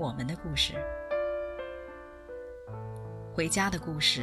[0.00, 0.72] 我们的故事，
[3.34, 4.22] 回家的故事，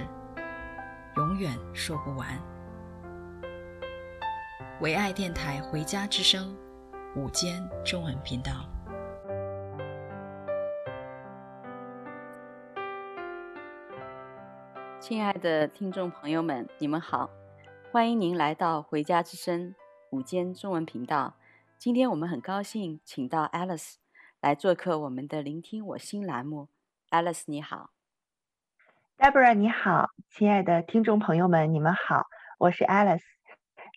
[1.17, 2.27] 永远说不完。
[4.81, 6.57] 唯爱电台《回家之声》
[7.21, 8.67] 午间中文频道，
[14.99, 17.29] 亲爱的听众朋友们，你们好，
[17.91, 19.69] 欢迎您来到《回家之声》
[20.09, 21.35] 午间中文频道。
[21.77, 23.97] 今天我们很高兴请到 Alice。
[24.47, 26.69] 来做客我们的聆听我心栏目
[27.09, 27.89] ，Alice 你好
[29.17, 33.25] ，Deborah 你好，亲爱的听众朋友们，你们好，我是 Alice。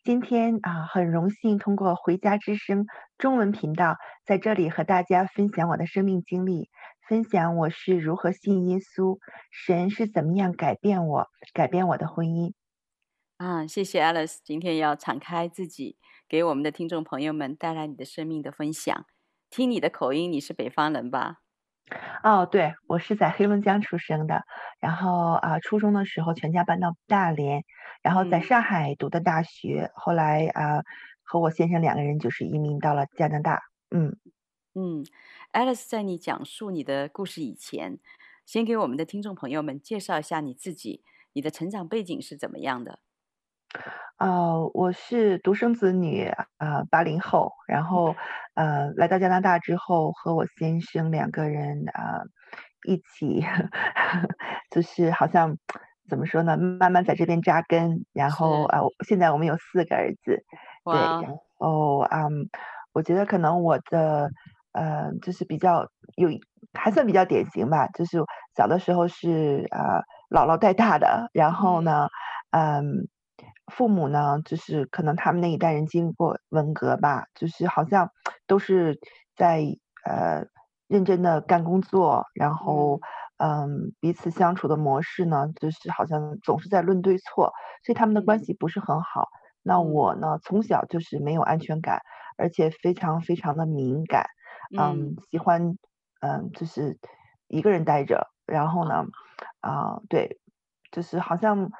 [0.02, 2.84] 今天啊，很荣幸通过回家之声
[3.16, 6.68] 中文频道，在这里和大家分享我的生命经历，
[7.08, 9.20] 分享我是如何信耶稣，
[9.52, 12.54] 神是怎么样改变我，改变我的婚姻。
[13.36, 15.96] 啊，谢谢 Alice，今天要敞开自己，
[16.28, 19.06] 给我们的听众朋友们带来你的生命的分享。
[19.50, 21.38] 听你的口音，你是北方人吧？
[22.22, 24.44] 哦，对，我是在黑龙江出生的，
[24.78, 27.64] 然后啊，初中的时候全家搬到大连，
[28.00, 30.84] 然后在上海读的大学，嗯、后来啊，
[31.24, 33.60] 和我先生两个人就是移民到了加拿大。
[33.90, 34.16] 嗯
[34.74, 35.04] 嗯
[35.52, 37.98] ，Alice，在你讲述你的故事以前，
[38.46, 41.02] 先给我们的听众朋友们介绍一下你自己，
[41.32, 43.00] 你的成长背景是怎么样的？
[44.18, 46.24] 呃，我是独生子女，
[46.58, 48.14] 呃，八零后，然后
[48.54, 52.24] 呃，来到加拿大之后，和我先生两个人啊、呃，
[52.86, 53.62] 一起呵
[53.96, 54.28] 呵，
[54.70, 55.56] 就是好像
[56.08, 60.44] 怎么说呢，慢慢在这边扎根，然后啊、呃，现在我们有四个儿子，
[60.88, 62.48] 对，然后嗯，
[62.92, 64.28] 我觉得可能我的
[64.72, 65.86] 呃，就是比较
[66.16, 66.28] 有，
[66.78, 68.18] 还算比较典型吧，就是
[68.54, 69.96] 小的时候是啊、
[70.30, 72.06] 呃，姥姥带大的，然后呢，
[72.50, 73.08] 嗯。
[73.70, 78.10] 嗯父母呢，就是可能他们那一代人经过文革吧，就是好像
[78.46, 78.98] 都是
[79.36, 79.64] 在
[80.04, 80.44] 呃
[80.88, 83.00] 认真的干工作，然后
[83.38, 83.92] 嗯。
[84.00, 87.52] 彼此相处的模式呢，就是好像总是在论对错，
[87.84, 89.28] 所以他们的关系不是很好。
[89.62, 92.00] 那我呢，从小就是没有安全感，
[92.36, 94.26] 而且非常非常的敏感，
[94.78, 95.76] 嗯，喜欢
[96.20, 96.98] 嗯就是
[97.48, 99.04] 一个人待着，然后呢，
[99.60, 100.38] 啊、呃、对，
[100.90, 101.70] 就是好像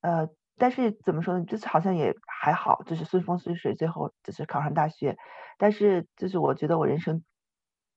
[0.00, 0.28] 呃。
[0.56, 1.44] 但是怎么说呢？
[1.44, 5.16] 就是好像也还好，就是顺风顺水，最后就是考上大学。
[5.58, 7.24] 但是就是我觉得我人生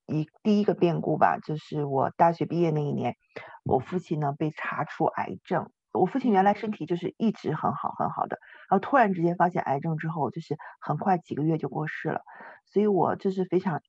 [0.06, 3.16] 一第一个变故吧，就是我大学毕业那一年，
[3.64, 5.70] 我父亲呢被查出癌症。
[5.92, 8.38] 我父亲原来身体就是一直很好很好的，
[8.68, 12.22] 然后突然之间发现癌症之后，就是很快几个月就过世了。
[12.66, 13.80] 所以我就是非常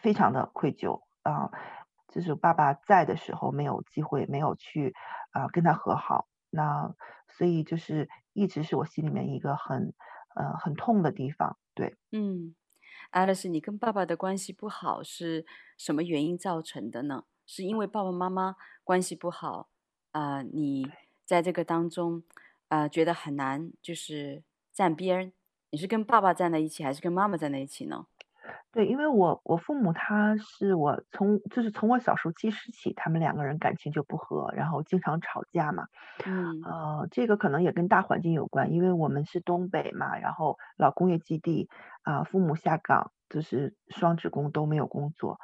[0.00, 1.50] 非常的愧疚啊，
[2.08, 4.94] 就是爸爸在的时候没有机会，没有去
[5.32, 6.26] 啊跟他和好。
[6.50, 6.94] 那
[7.36, 9.92] 所以就是一直是我心里面一个很
[10.34, 12.54] 呃很痛的地方，对，嗯
[13.12, 15.46] ，Alice，你跟爸爸的关系不好是
[15.76, 17.24] 什么原因造成的呢？
[17.46, 19.68] 是因为爸爸妈妈关系不好
[20.12, 20.90] 啊，呃，你
[21.24, 22.22] 在这个当中
[22.68, 24.42] 啊，呃，觉得很难，就是
[24.72, 25.32] 站边，
[25.70, 28.06] 你是跟爸爸站在一起，还是跟妈妈站在一起呢？
[28.72, 35.84] 对，因为我我父母他是我从就是从我小时候记事起，他们两个人感情就不和，然后经常吵架嘛。
[36.24, 41.68] 嗯，呃，这个可能也跟大环境有关，因为我们是东北嘛，然后老工业基地
[42.02, 45.38] 啊，呃，父母下岗就是双职工都没有工作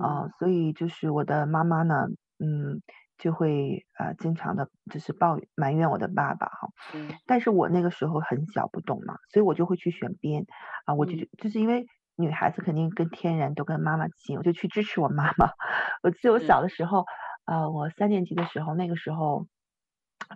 [0.00, 2.06] 啊，呃，所以就是我的妈妈呢，
[2.40, 2.82] 嗯，
[3.16, 6.68] 就会啊，呃，经常的就是抱怨埋怨我的爸爸哈。
[6.94, 10.44] 嗯，但是我那个时候很小不懂嘛，所以我就会去选边
[10.84, 11.86] 啊，我就就是因为。
[12.22, 15.50] 女孩子肯定跟天然都跟妈妈亲，我就去支持我妈妈。
[16.02, 17.04] 我记得我小的时候，
[17.44, 19.46] 呃，我三年级的时候，那个时候，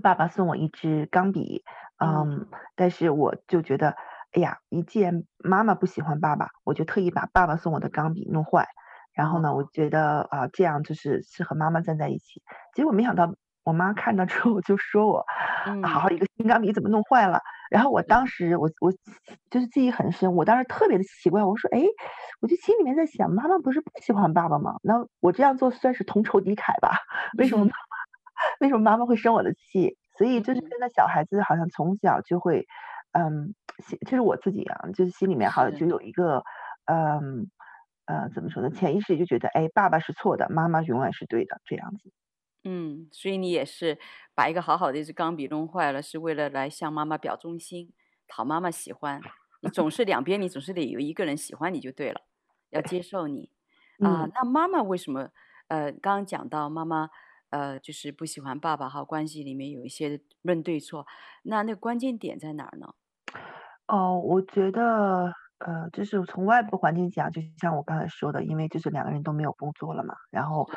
[0.03, 1.63] 爸爸送我一支钢笔，
[1.99, 3.95] 嗯，嗯，但是我就觉得，
[4.33, 8.67] 哎呀，一既然妈妈不喜欢爸爸，我就特意把爸爸送我的钢笔弄坏。
[9.15, 12.43] 然后呢，我觉得啊，呃，这样就是是和妈妈站在一起。
[12.75, 13.35] 结果没想到，
[13.65, 15.25] 我妈看到之后就说我，
[15.67, 17.41] 嗯，好好一个新钢笔怎么弄坏了？
[17.71, 18.93] 然后我当时我我
[19.51, 21.83] 就是记忆很深，我当时特别的奇怪，我说哎，
[22.41, 24.77] 我就心里面在想，妈妈不是不喜欢爸爸吗？
[24.83, 26.99] 那我这样做算是同仇敌忾吧？
[27.39, 27.77] 为什么妈妈
[28.61, 29.97] 为什么妈妈会生我的气？
[30.17, 32.67] 所以就是现在小孩子好像从小就会，
[33.13, 33.55] 嗯，
[34.07, 36.43] 就是我自己啊，就是心里面好像就有一个，
[36.87, 37.51] 嗯，
[38.07, 38.71] 呃，怎么说呢？
[38.71, 42.13] 潜意识里就觉得，哎，爸爸是错的，妈妈永远是对的，这样子。
[42.69, 43.97] 嗯，所以你也是
[44.35, 47.93] 把一个好好的一支钢笔弄坏了，是为了来向妈妈表忠心，
[48.27, 49.21] 讨妈妈喜欢。
[49.61, 52.21] 你总是两边，你总是得有一个人喜欢你就对了，
[52.71, 53.53] 要接受你
[54.05, 54.31] 啊、呃。
[54.35, 55.31] 那妈妈为什么？
[55.69, 57.09] 呃，刚刚讲到妈妈，
[57.51, 61.07] 呃，就是不喜欢爸爸哈，关系里面有一些论对错。
[61.45, 62.95] 那那个关键点在哪儿呢？
[63.87, 65.33] 哦，我觉得。
[65.59, 70.69] 呃，就是从外部环境讲，就像我刚才说的，因为就是两个人都没有工作了嘛，然后，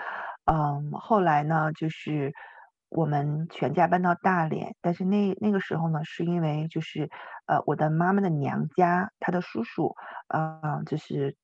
[0.52, 2.34] 嗯，后来呢，就是
[2.90, 7.10] 我们全家搬到大连，但是那那个时候呢，是因为就是
[7.46, 9.94] 呃，我的妈妈的娘家，她的叔叔，
[10.28, 11.36] 啊、呃，就是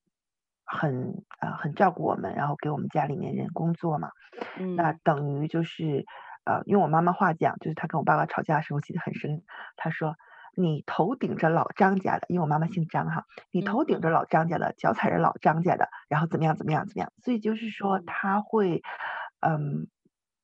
[0.64, 4.10] 很啊、呃、很照顾我们，然后给我们家里面人工作嘛，
[4.58, 6.04] 嗯，那等于就是
[6.44, 9.42] 呃，用我妈妈话讲，就是她跟我爸爸吵架的时候，我记得很深，
[9.76, 10.16] 她说。
[10.56, 18.82] 你头顶着老张家的，因为我妈妈姓张哈，你头顶着老张家的，脚踩着老张家的，然后怎么样怎么样怎么样，所以就是说他会，
[19.40, 19.86] 嗯，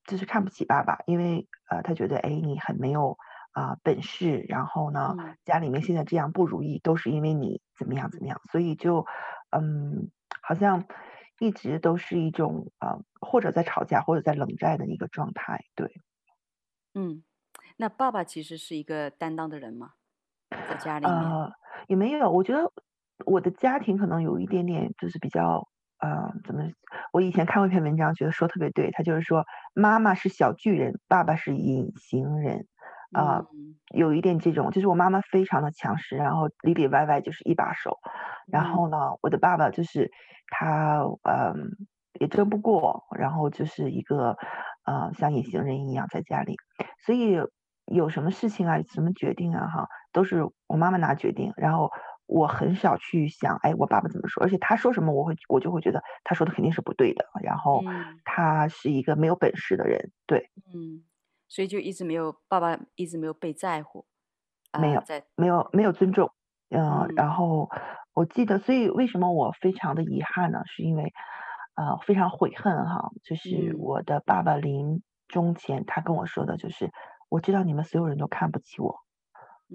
[0.04, 3.16] 就是看不起爸爸，因为呃他觉得哎你很没有
[3.52, 5.96] 啊、呃、本事，然后呢家里面现。
[5.96, 9.06] 在这样不如意都是因为你怎么样怎么样，所以就
[9.50, 10.10] 嗯
[10.42, 10.84] 好像
[11.38, 16.00] 一直都是一种呃或者在吵架或者在冷战的一个状态，对，
[16.94, 17.22] 嗯，
[17.76, 19.92] 那爸爸其实是一个担当的人吗？
[20.68, 21.52] 在家里面，呃，
[21.88, 22.30] 也没有。
[22.30, 22.70] 我觉得
[23.24, 25.66] 我的家庭可能有一点点，就是比较，
[25.98, 26.64] 呃，怎么？
[27.12, 28.90] 我以前看过一篇文章，觉得说特别对。
[28.92, 29.44] 他就是说，
[29.74, 32.66] 妈妈是小巨人，爸爸是隐形人，
[33.12, 33.44] 啊、
[33.94, 34.70] 有一点这种。
[34.70, 37.98] 就是我妈妈非常的强势，然后里里外外就是一把手。
[38.46, 40.10] 然后呢，嗯、我的爸爸就是
[40.48, 41.54] 他，嗯、呃，
[42.20, 44.36] 也争不过，然后就是一个，
[44.84, 46.56] 呃，像隐形人一样在家里。
[47.04, 47.38] 所以
[47.86, 49.88] 有什么事情啊，什么决定啊，哈。
[50.12, 51.90] 都是我妈妈拿决定，然后
[52.26, 54.42] 我很少去想，哎，我爸爸怎么说？
[54.42, 57.24] 而且他说什么，我会我就会觉得他说的肯定是不对的。
[57.42, 57.82] 然后
[58.24, 61.02] 他是一个没有本事的人，对，嗯，
[61.48, 64.04] 所以就一直没有爸爸一直没有被在乎，
[64.78, 66.30] 没有在、呃、没有没有尊重，
[66.68, 67.70] 呃、嗯，然后
[68.12, 70.60] 我记得，所以为什么我非常的遗憾呢？
[70.66, 71.10] 是因为
[71.76, 76.90] 呃非常悔恨哈，就是我的爸爸临终前他跟我说的就是，
[77.32, 79.00] 我知道你们所有人都看不起我。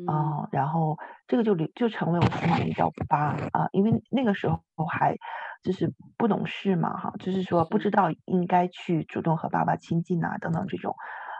[0.05, 0.95] 啊、嗯，然后
[1.27, 5.17] 这个就留就成为我心里的一道疤啊，因为那个时候还
[5.63, 10.95] 就是不懂事嘛，哈，就是说不知道应该去主动和爸爸亲近啊，等等这种，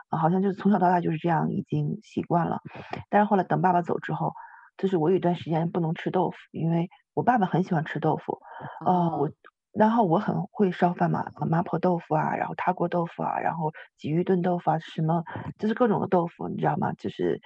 [0.08, 2.58] 啊，好像就是从小到大就是这样，已经习惯了。
[3.08, 4.32] 但是后来等爸爸走之后，
[4.76, 8.40] 就是我有一段时间不能吃豆腐，因为我爸爸很喜欢吃豆腐，
[8.84, 9.30] 啊，我。
[9.78, 15.22] 然后我很会烧饭嘛，麻婆豆腐啊，然后塌锅豆腐啊，然后鲫鱼炖豆腐啊，什么
[15.56, 16.92] 就是各种的豆腐，你知道吗？
[16.94, 17.40] 就是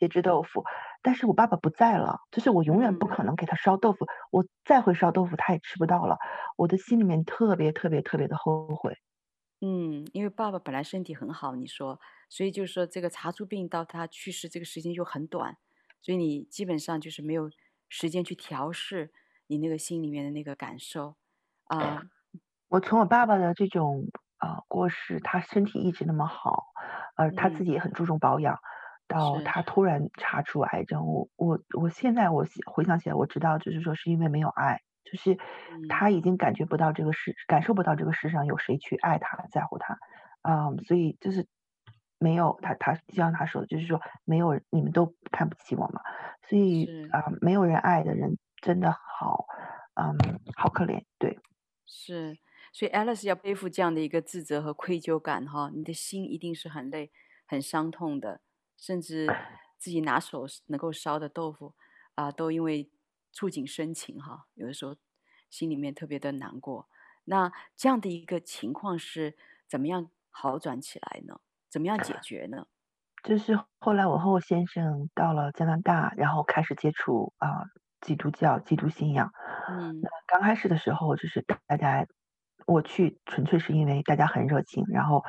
[0.00, 0.64] 茄汁豆腐。
[1.02, 6.18] 但是我爸爸不在了，就是我永远不可能给他烧豆腐，我再会烧豆腐他也吃不到了。
[6.56, 8.98] 我的心里面特别特别特别的后悔。
[9.62, 15.56] 嗯，因为爸爸本来身体很好，你说，所以就是说这个查出病到他去世这个时间就很短，
[16.00, 17.48] 所以你基本上就是没有
[17.88, 19.12] 时间去调试
[19.46, 21.14] 你那个心里面的那个感受。
[21.68, 22.02] 啊、uh，
[22.68, 24.04] 我从我爸爸的这种
[24.38, 26.64] 啊、呃、过世，他身体一直那么好，
[27.16, 28.60] 呃，他自己也很注重保养，嗯、
[29.08, 35.38] 到他突然查出癌症，我我我现在我回想起来，我知道就是说是因为没有爱，就是
[35.88, 39.98] 他已经感觉不到这个世、嗯，感受不到这个世上有谁去爱他在乎他，
[40.42, 41.46] 啊、呃，所以就是
[42.18, 46.00] 没有他他就像他说的，就是说没有你们都看不起我嘛，
[46.48, 49.44] 所以啊、呃，没有人爱的人真的好，
[49.94, 50.16] 嗯，
[50.56, 51.38] 好可怜，对。
[51.90, 52.38] 是，
[52.70, 57.10] 所以 Alice 要背负这样的一个自责和愧疚感哈，你的心一定是很累、
[57.46, 58.42] 很伤痛的，
[58.76, 59.26] 甚至
[59.78, 61.74] 自己拿手能够烧的豆腐
[62.14, 62.90] 啊、呃，都因为
[63.32, 64.94] 触景生情哈，有的时候
[65.48, 66.88] 心里面特别的难过。
[67.24, 71.40] 那这样的一个情况是怎么样好转起来呢？
[71.70, 72.66] 怎么样解决呢？
[73.24, 77.48] 就是后来我和我先生到了加拿大，然后开始接触啊。
[77.48, 79.30] 呃基督教、基督信仰，
[79.68, 82.06] 嗯，那刚开始的时候，就是大家，
[82.66, 85.24] 我去纯粹是因为大家很热情，然后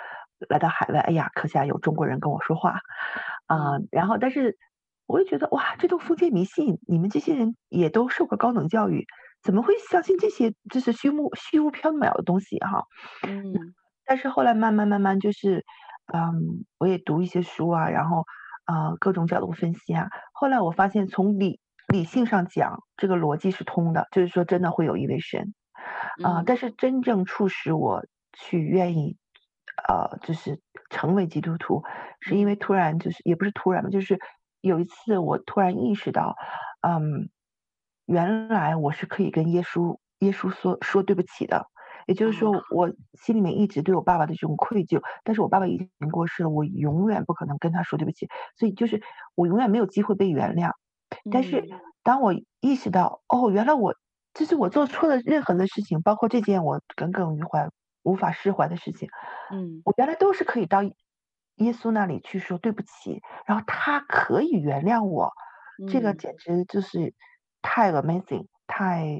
[0.49, 2.79] 来到海外，哎呀，课下有中国人跟我说话，
[3.47, 4.57] 啊、呃，然后但是
[5.07, 9.05] 我也觉得哇，这都封建迷信，你们这些人也都受过高等教育，
[9.41, 12.83] 怎么会相信这些就是虚无虚无缥缈的东西哈？
[13.27, 13.43] 嗯，
[14.05, 15.65] 但是后来慢慢慢慢就是，
[16.13, 18.25] 嗯，我也读一些书啊，然后
[18.65, 21.59] 啊、呃，各种角度分析啊，后来我发现从理。
[21.89, 25.53] 理性上讲，这个逻辑是通的，就是说真的会有一位神，
[26.23, 29.17] 啊、呃，但是真正促使我去愿意，
[29.87, 31.83] 呃，就是成为基督徒，
[32.19, 34.19] 是因为突然就是也不是突然嘛，就是
[34.61, 36.35] 有一次我突然意识到，
[36.81, 37.29] 嗯，
[38.05, 41.67] 原来我是可以跟耶稣耶稣说说对不起的。
[42.07, 48.27] 也就是说，我心里面一直对我爸爸的这种愧疚，但是我爸爸已经过世了，我永远不可能跟他说对不起，
[48.57, 49.03] 所以就是
[49.35, 50.71] 我永远没有机会被原谅。
[51.29, 51.67] 但是
[52.03, 53.93] 当我意识到，哦，原来我
[54.33, 57.69] 就是我做错了任何的事情，包括这件我耿耿于怀、
[58.03, 59.09] 无法释怀的事情，
[59.51, 65.31] 嗯，我原来都是可以到耶稣那里去说对不起，然后他可以原谅我，
[65.89, 67.13] 这个简直就是
[67.61, 69.19] 太 amazing，太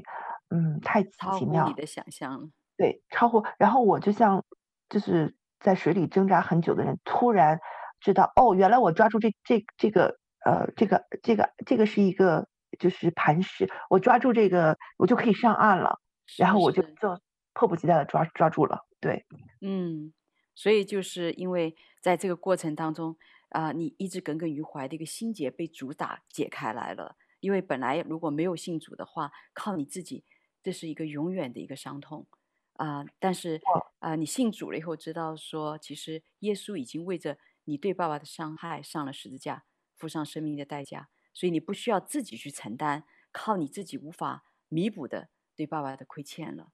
[0.50, 1.10] 嗯，太奇
[1.46, 2.48] 妙，超乎你的想象了。
[2.76, 4.42] 对，超乎，然后我就像
[4.88, 7.58] 就是在水里挣扎很久的人，突然
[8.00, 16.00] 知道，哦，原来我抓住这这这个呃这个这个这个是一个就是磐石，我抓住这个我就可以上岸了，
[16.38, 17.20] 然后我就就
[17.52, 19.26] 迫不及待的抓抓住了，对，
[19.60, 20.12] 嗯，
[20.54, 23.16] 所以就是因为在这个过程当中
[23.50, 30.24] 啊、呃，你一直耿耿于怀的一个心结被主打解开来了，因为本来如果没有信主的话，靠你自己，
[30.62, 32.26] 这是一个永远的一个伤痛。
[32.74, 33.60] 啊、呃，但是
[33.98, 39.64] 啊、呃，你信主了以后，知道说，其实耶稣已经为着你对爸爸的伤害上了十字架，
[40.00, 46.72] 付上生命的代价，所以你不需要自己去承担，靠你自己无法弥补的对爸爸的亏欠了。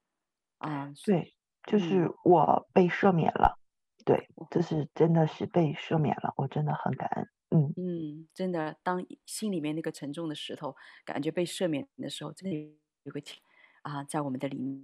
[0.59, 3.59] 啊、呃，对，就是我被赦免了，
[3.99, 7.29] 嗯、对，这是真的是被赦免了，我真的很感恩。
[7.51, 12.57] 嗯嗯，真的，当心里面那个沉重的石头感觉被赦免的时候，真的
[13.03, 13.43] 有个情
[13.83, 14.83] 啊，在我们的里面。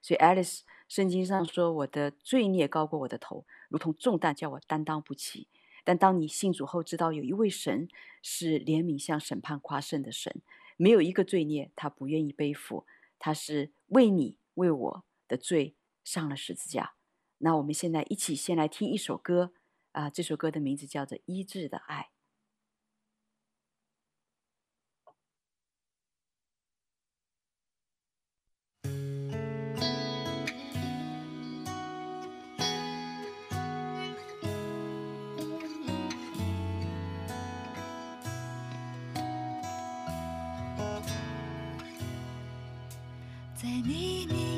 [0.00, 5.48] 所以，Alice，圣经上说：“我的罪孽高过我的头，如同重担叫我担当不起。”
[5.84, 7.88] 但当你信主后，知道有一位神
[8.22, 10.42] 是怜悯、向审判夸胜的神，
[10.76, 12.86] 没有一个罪孽他不愿意背负，
[13.18, 15.74] 他是为你、为我的罪
[16.04, 16.94] 上了十字架。
[17.38, 19.52] 那我们现在一起先来听一首歌
[19.90, 22.00] 啊，这首歌的名字叫做《医治的爱》。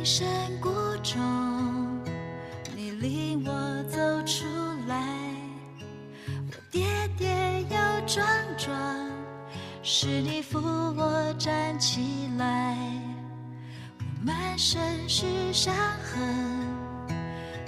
[0.04, 0.26] 深
[0.60, 0.68] 谷
[1.02, 1.18] 中，
[2.76, 4.44] 你领我走出
[4.86, 5.02] 来。
[6.28, 6.84] 我跌
[7.16, 8.22] 跌又撞
[8.58, 8.70] 撞，
[9.82, 12.76] 是你扶我站起来。
[13.98, 16.22] 我满身是伤痕，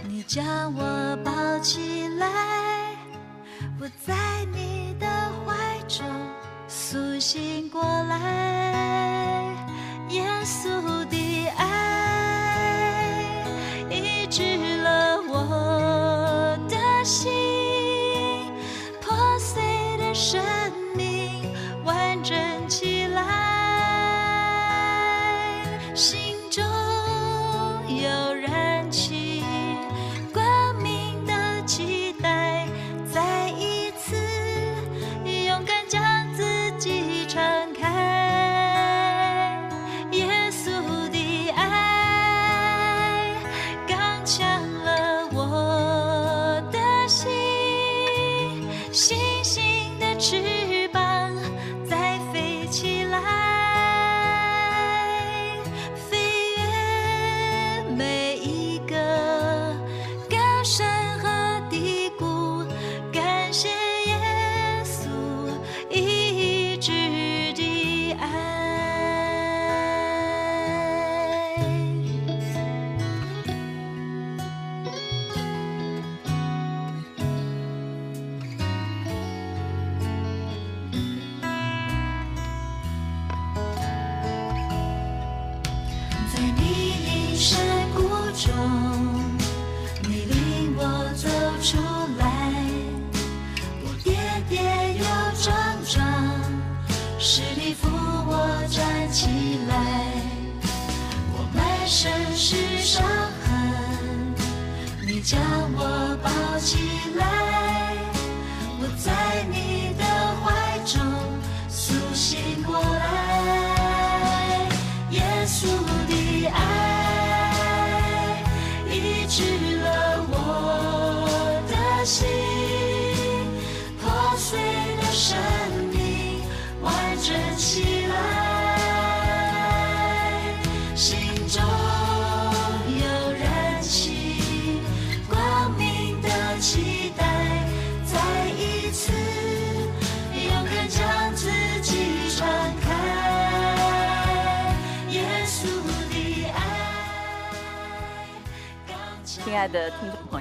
[0.07, 2.29] 你将我抱起来。
[3.81, 5.07] 我在你的
[5.47, 6.05] 怀中
[6.69, 9.55] 苏醒过来，
[10.11, 10.96] 耶稣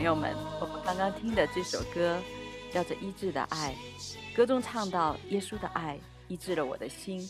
[0.06, 2.22] 朋友们，我们刚刚听的这首歌
[2.72, 3.74] 叫做《医治的爱》，
[4.36, 7.28] 歌中唱到耶稣的爱医治了我的心，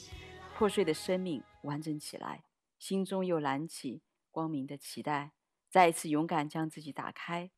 [0.53, 2.43] 破碎的生命完整起来，
[2.77, 5.31] 心中又燃起光明的期待，
[5.69, 7.49] 再一次勇敢将自己打开。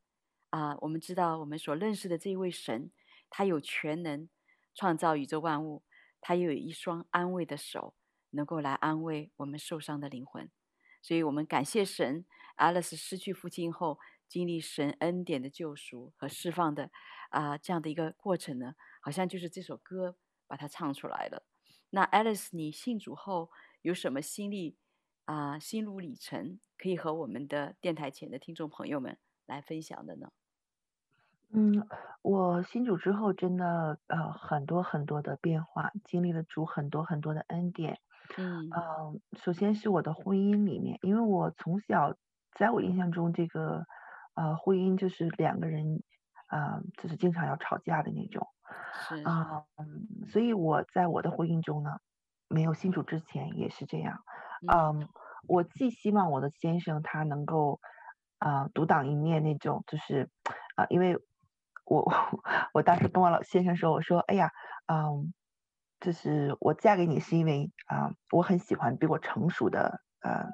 [0.51, 2.91] 啊，我们知道我们所认识的这位神，
[3.27, 4.29] 他有全能，
[4.75, 5.81] 创造宇宙万物，
[6.21, 7.95] 他又有一双安慰的手，
[8.29, 10.47] 能够来安慰我们受伤的灵魂。
[11.01, 12.23] 所以我们感谢神
[12.57, 13.97] ，Alice 失去父亲后，
[14.27, 16.91] 经历神恩典的救赎和释放的
[17.29, 20.17] 啊、呃、这样的一个过程呢，好像就是这首歌
[20.47, 21.43] 把它唱出来了。
[21.89, 23.49] 那 Alice，你信主后
[23.81, 24.77] 有什么心历
[25.25, 30.31] 啊、呃、心路历程，可以和我们的电台前的听众朋友们来分享的呢？
[31.53, 31.87] 嗯，
[32.21, 38.01] 我信主之后真的呃很多很多的变化，经历了主很多很多的恩典。
[38.37, 42.17] 嗯，呃，首先是我的婚姻里面，因为我从小
[42.51, 43.85] 在我印象中，这个
[44.37, 46.01] 呃婚姻就是两个人
[46.47, 48.47] 啊、呃，就是经常要吵架的那种。
[49.09, 51.91] 是啊，嗯，所以我在我的婚姻中呢，
[52.47, 54.23] 没有信主之前也是这样。
[54.71, 55.09] 嗯，嗯，
[55.47, 57.79] 我既希望我的先生他能够
[58.39, 60.29] 啊、呃、独当一面那种，就是
[60.75, 61.17] 啊、呃，因为。
[61.89, 62.03] 我
[62.73, 64.51] 我当时跟我老先生说，我说，哎呀，
[64.91, 65.33] 嗯，
[66.01, 70.47] 就是我嫁给你是因为啊、呃，我很喜欢比我成熟的，呃，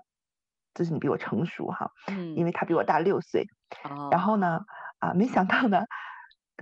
[0.73, 2.51] 就是你比我成熟哈，嗯，因为。
[2.51, 3.45] 他比我大六岁，
[3.89, 4.59] 哦，然后呢，
[4.99, 5.83] 啊、呃，没想到呢，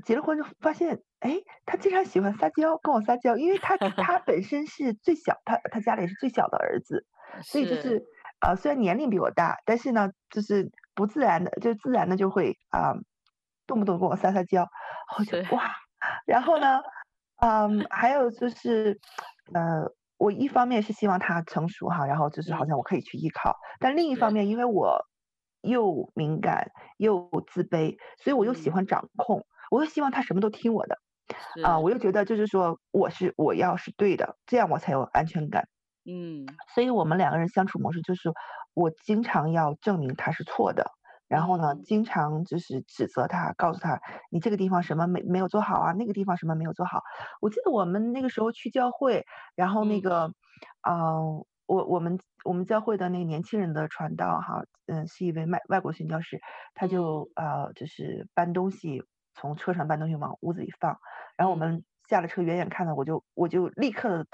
[0.06, 7.05] 结了婚就发现，哎，他经常喜欢撒娇，跟我撒娇，因为他他 本身是最小，他他家里是最小的儿子，
[7.44, 8.01] 所以就是，
[8.40, 12.92] 呃，虽然年龄比我大，但是呢，就是不自然的，就自然的就会啊。
[12.92, 12.96] 呃
[13.68, 14.68] 动不动跟我撒撒娇，
[15.18, 15.72] 我就哇，
[16.25, 16.81] 然后呢，
[17.38, 19.00] 嗯，还有就是，
[19.53, 19.86] 呃，
[20.22, 25.03] 我一方面是希望他成熟哈，然后就是好像我可以去依靠，但另一方面，因为我
[25.62, 31.00] 又敏感又自卑，所以我又喜欢掌控，我又希望他什么都听我的，
[31.64, 31.98] 啊，我又。
[31.98, 35.68] 觉得就是说我是我要是对的，这样我才有安全感，
[36.05, 38.31] 嗯，所以我们两个人相处模式就是
[38.75, 40.92] 我经常要证明他是错的。
[41.31, 47.03] 然后呢，经常就是指责他，告诉他你这个地方什么没没有做好啊，那个地方什么没有做好。
[47.39, 50.33] 我记得我们那个时候去教会，然后那个，
[50.81, 56.41] 嗯、呃，我我们我们教会的那个年轻人的传道哈，嗯，是一位外外国宣教士，
[56.75, 59.01] 他就呃就是搬东西，
[59.33, 61.00] 从车上搬东西往屋子里放，
[61.37, 64.27] 然后我们下了车远远看到，我就我就立刻，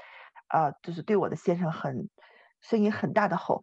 [0.48, 2.10] 啊、呃，就是对我的先生很
[2.60, 3.62] 声音很大的吼，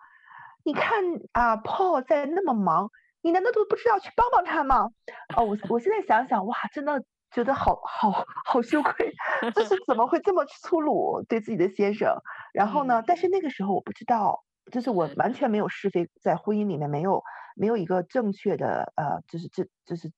[0.64, 0.94] 你看
[1.34, 2.92] 啊，Paul 在那么忙。
[3.26, 4.92] 你难道都不知道去帮帮他吗？
[5.36, 9.12] 哦，我我现在想想，哇，真的觉得好好好羞愧，
[9.56, 12.16] 就是怎么会这么粗鲁对自己的先生？
[12.54, 17.24] 然后呢，但是那个时候我不知道，就是我完全没有是非，在婚姻里面没有
[17.56, 20.12] 没有一个正确的呃，就是这就是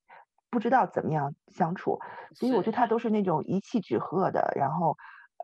[0.50, 2.02] 不知道怎么样相处，
[2.36, 4.98] 所以我对他都是那种一气之喝的，然后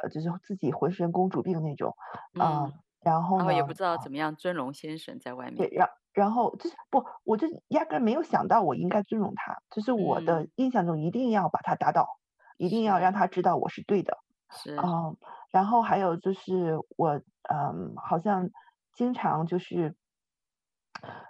[0.04, 1.96] 呃，就是自己浑身公主病那种，
[2.38, 2.74] 呃、嗯，
[3.06, 5.90] 然后呢，然后也不知道怎么样尊荣先生在外面，对，然。
[6.14, 14.18] 然后就是不，我就压根没有想到我应该尊重他，就是我的印象中一定要把他打倒，嗯、一定要让他知道我是对的。
[14.52, 14.76] 是。
[14.76, 15.18] 嗯，
[15.50, 18.52] 然后还有就是我嗯，好像
[18.94, 19.96] 经常就是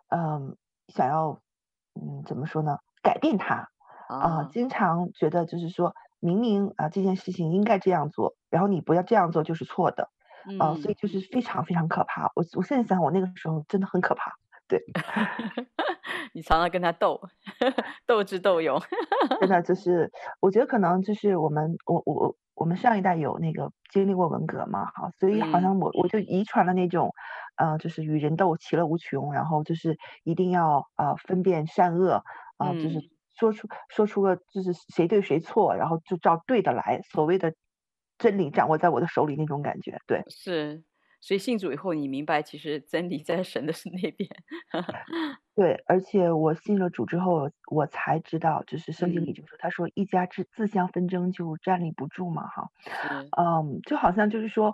[0.09, 0.57] 嗯，
[0.89, 1.39] 想要
[1.95, 3.69] 嗯怎么说呢，改变他
[4.09, 10.09] 啊、嗯，经常觉得就是说明明啊这件事情应该这样做，然后你不要这样做就是错的，
[10.45, 12.31] 嗯，嗯，所以就是非常非常可怕。
[12.35, 14.33] 我我现在想，我那个时候真的很可怕。
[14.73, 14.83] 对，
[16.33, 17.21] 你常常跟他斗，
[18.07, 18.81] 斗智斗勇，
[19.39, 25.77] 真的就是，我觉得可能就是我们，我我我们上一代有那个经历过文革嘛，好，所以好像。
[25.79, 27.13] 我我就遗传了那种，
[27.55, 32.23] 呃，就是与人斗其乐无穷，然后就是一定要呃分辨善恶，
[32.57, 32.99] 啊、呃，就是
[33.37, 37.53] 说出说出个就是谁对谁错，然后就照对的来，所谓的
[38.17, 40.83] 真理掌握在我的手里那种感觉，对，是。
[41.23, 44.29] 所以信主以后，你明白其实真理在神的是那边。
[45.55, 52.67] 对，而且我信了主之后，我才知道，就是圣经里就说，他说一家之自相纷争就站立不住嘛，哈。
[53.37, 54.73] 嗯，就好像就是说，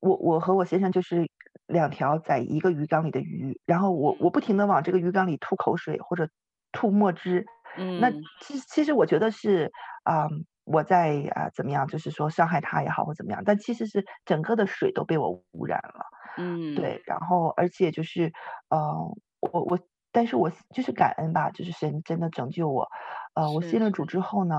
[0.00, 1.28] 我我和我先生就是
[1.66, 6.30] 两条在一个鱼缸里的鱼，然后我我不停的往这个鱼缸里吐口水或者
[6.72, 7.44] 吐墨汁。
[7.76, 8.00] 嗯。
[8.00, 9.70] 那其实其实我觉得是
[10.04, 10.24] 啊。
[10.24, 11.86] 嗯我在啊，怎么样？
[11.86, 13.42] 就是说伤害他也好，或怎么样？
[13.44, 16.06] 但其实是整个的水都被我污染了。
[16.36, 17.02] 嗯，对。
[17.06, 18.32] 然后，而且就是，
[18.68, 18.78] 呃，
[19.40, 19.78] 我我，
[20.12, 22.88] 但是我就是感恩吧，就是神真的拯救我。
[23.34, 24.56] 呃，我信了主之后呢，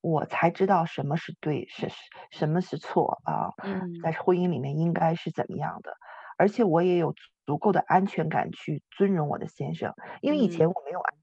[0.00, 1.88] 我才知道什么是对，是
[2.30, 3.50] 什么是错啊。
[3.62, 5.92] 嗯，在婚姻里面应该是怎么样的？
[6.36, 7.14] 而且我也有
[7.46, 11.20] 足够的安全感去尊荣我的先生，因为以前我没有安全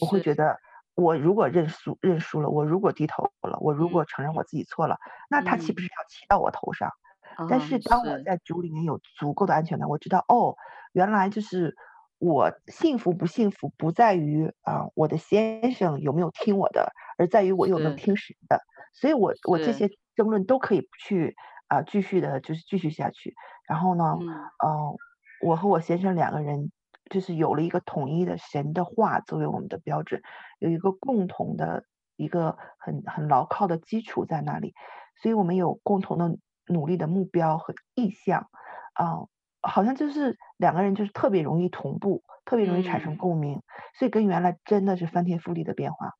[0.00, 0.58] 我会觉得，
[1.00, 6.90] 我如果认输认输了，我如果低头了，我如果承认我自己错了，嗯、那他岂不是要骑到我头上？
[7.38, 10.56] 嗯、但是当我在组里面有足够的安全感，我知道哦，
[10.92, 11.74] 原来就是
[12.18, 18.60] 我幸福不幸福不在于啊、呃、我的先生有没有听我的，而在于我有没有听谁的。
[18.92, 21.34] 所以我我这些争论都可以去
[21.68, 23.34] 啊、呃、继续的，就是继续下去。
[23.66, 24.96] 然后呢，嗯、呃，
[25.42, 26.70] 我和我先生两个人。
[27.10, 30.22] 就是有了一个统一的神的话作为我们的标准，
[30.58, 31.84] 有一个共同的
[32.16, 34.72] 一个很很牢靠的基础在那里，
[35.20, 38.48] 所以我们有共同的努力的目标和意向，
[38.94, 39.28] 啊、呃，
[39.60, 43.62] 好像就是两个人就是特别容易同步，特别容易产生共鸣，嗯、
[43.98, 46.14] 所以跟原来真的是翻天覆地的变化。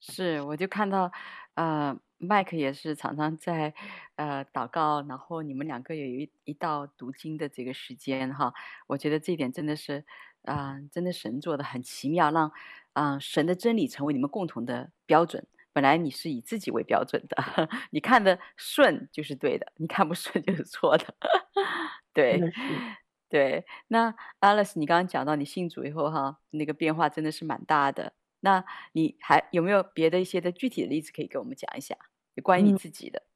[0.00, 1.10] 是，我就看到，
[1.56, 1.98] 呃。
[2.18, 3.74] 麦克也是常常在，
[4.14, 8.54] 呃，祷告，然后你们两个有一一道读经的这个时间哈，
[8.86, 10.02] 我觉得这一点真的是，
[10.46, 12.48] 啊、呃，真的神做的很奇妙，让，
[12.94, 15.46] 啊、呃，神的真理成为你们共同的标准。
[15.72, 17.36] 本来你是以自己为标准的，
[17.92, 21.04] 你看的顺就是对的，你看不顺就是错的，
[22.14, 22.40] 对，
[23.28, 23.66] 对。
[23.88, 28.14] 那 Alice，你刚刚讲到你信主以后哈，那个变化真的是蛮大的。
[28.40, 31.94] 那你还有没有别的一些的具体的例子可以给我们讲一下？
[32.36, 33.18] 有关于你自己的？
[33.18, 33.28] 嗯、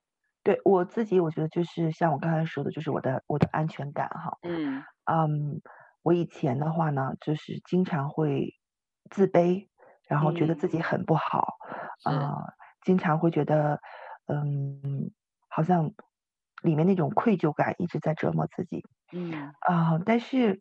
[0.43, 4.39] 对我自己，我觉得就是像我刚才说的，就是我的我的安全感哈。
[4.45, 5.61] 嗯嗯，
[6.03, 8.55] 我以前的话呢，就是经常会
[9.11, 9.69] 自卑，
[10.09, 11.57] 然后觉得自己很不好，
[12.05, 13.81] 啊、嗯呃，经常会觉得
[14.27, 15.11] 嗯，
[15.49, 15.93] 好像
[16.63, 18.85] 里面那种愧疚感一直在折磨自己。
[19.13, 20.61] 嗯啊、呃，但是。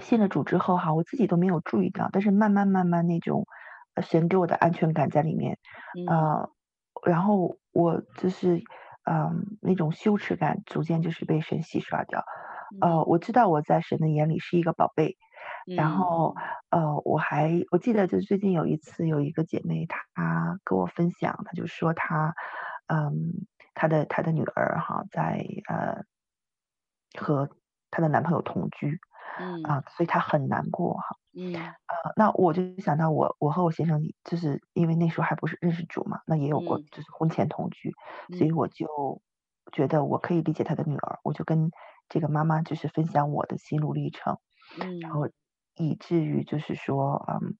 [0.00, 3.46] 信了主之后哈，我自己都没有注意到，但是慢慢慢慢那种，
[4.02, 5.56] 神给我的安全感在里面，
[5.94, 6.50] 嗯、呃，
[7.06, 8.56] 然后我就是，
[9.04, 12.24] 嗯、呃，那种羞耻感逐渐就是被神洗刷掉，
[12.80, 15.16] 呃，我知道我在神的眼里是一个宝贝，
[15.66, 16.34] 嗯、然后
[16.70, 19.98] 呃，我还我记得就是最近有一次有一个姐妹她
[20.64, 22.34] 跟我分享，她就说她，
[22.88, 26.04] 嗯，她的她的女儿哈在呃
[27.18, 27.48] 和
[27.90, 28.98] 她的男朋友同居。
[29.36, 29.62] 嗯。
[29.64, 31.16] 啊，所以她很难过哈。
[31.36, 37.92] 嗯，呃，那我就想到我，我和我先生，就是因为那时候还不是认识主嘛，那也有过就是婚前同居，
[38.28, 38.86] 嗯、所以我就
[39.72, 41.70] 觉得我可以理解她的女儿，我就跟
[42.08, 44.38] 这个妈妈就是分享我的心路历程，
[44.80, 45.28] 嗯，然后
[45.76, 47.56] 以至于就是说，嗯，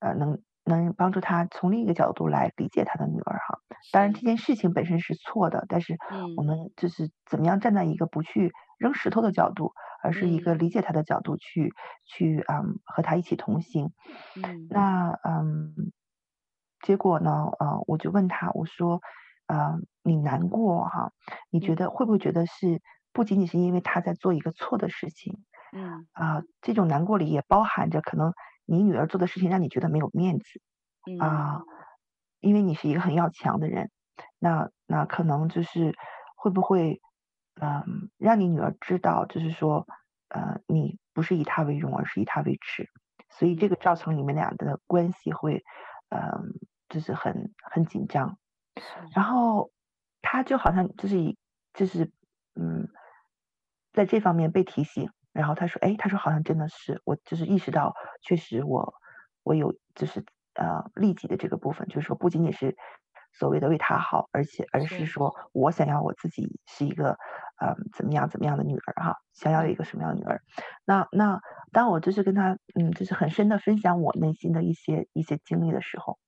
[0.00, 3.58] 呃，能能帮助她从另一个角度来理解她的女儿哈。
[3.92, 4.36] 当然这件。
[4.36, 5.96] 事情本身是错的，但是
[6.36, 9.72] 我们就是怎么样站在一个不去扔石头的角度。
[10.04, 11.70] 而是一个理解她的角度去、嗯、
[12.06, 13.92] 去嗯和她一起同行，
[14.34, 15.92] 嗯，那嗯
[16.80, 19.00] 结果呢呃我就问他我说
[19.46, 21.12] 呃你难过哈？
[21.50, 26.06] 你觉得会不会觉得是不仅仅是因为他在做一个错的事情，嗯。
[26.12, 28.32] 啊、呃、这种难过里也包含着可能
[28.64, 30.60] 你女儿做的事情让你觉得没有面子，
[31.20, 31.64] 啊、呃、
[32.40, 33.90] 因为你是一个很要强的人，
[34.38, 35.94] 那那可能就是
[36.36, 37.00] 会不会。
[37.60, 39.86] 嗯，让你女儿知道，就是说，
[40.30, 42.88] 呃，你不是以她为荣，而是以她为耻，
[43.28, 45.62] 所以这个造成你们俩的关系会，
[46.08, 46.54] 嗯，
[46.88, 48.38] 就是很很紧张。
[49.14, 49.70] 然后
[50.22, 51.36] 他就好像就是
[51.74, 52.10] 就是
[52.54, 52.88] 嗯，
[53.92, 58.94] 在这方面被提醒，然后他说，哎，他说好像真的是，我就是意识到，确实我
[59.42, 60.24] 我有就是
[60.54, 62.76] 呃利己的这个部分，就是说不仅仅是。
[63.34, 67.16] 所谓的为他好，而且而是说我想要我自己是一个，
[67.64, 70.42] 嗯，怎么样怎么样的女儿哈，想要一个什么样的女儿？
[70.84, 71.40] 那那
[71.72, 76.18] 当我就是跟他，嗯，就是很深的分享我内心的一些一些经历的时候，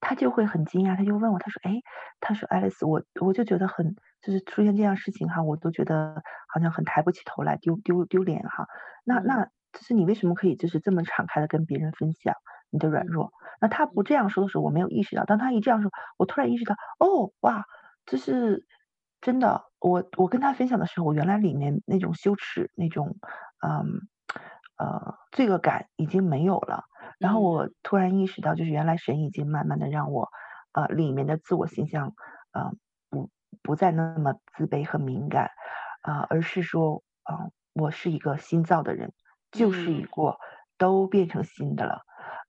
[0.00, 1.80] 他就会很惊讶，他就问我，他说，哎，
[2.20, 6.22] 他说，爱丽丝，我我就觉得很，就是出现这样事情哈，我都觉得
[6.52, 8.66] 好像很抬不起头来，丢丢丢脸哈。
[9.04, 12.34] 那那就是你为什么可以就是这么敞开的跟别人分享？
[12.70, 15.24] 你的软弱，那他不这样说的时候，我没有意识到。
[15.24, 17.66] 当他一这样说，我突然意识到，哦，哇，
[18.06, 18.66] 这是
[19.20, 19.64] 真的。
[19.78, 23.18] 我我跟他分享的时候，我原来里面那种羞耻、那种
[23.60, 24.08] 嗯
[24.82, 26.84] 呃罪恶感已经没有了。
[27.18, 30.28] 然后我突然意识到，就是原来神已经慢慢的让我
[30.72, 32.14] 呃里面的自我形象
[32.52, 32.72] 呃
[33.10, 33.30] 不
[33.62, 35.50] 不再那么自卑和敏感。
[36.02, 39.12] 啊、呃，而是说啊、呃，我是一个新造的人，
[39.52, 40.36] 旧事已过，
[40.76, 42.02] 都变成新的了。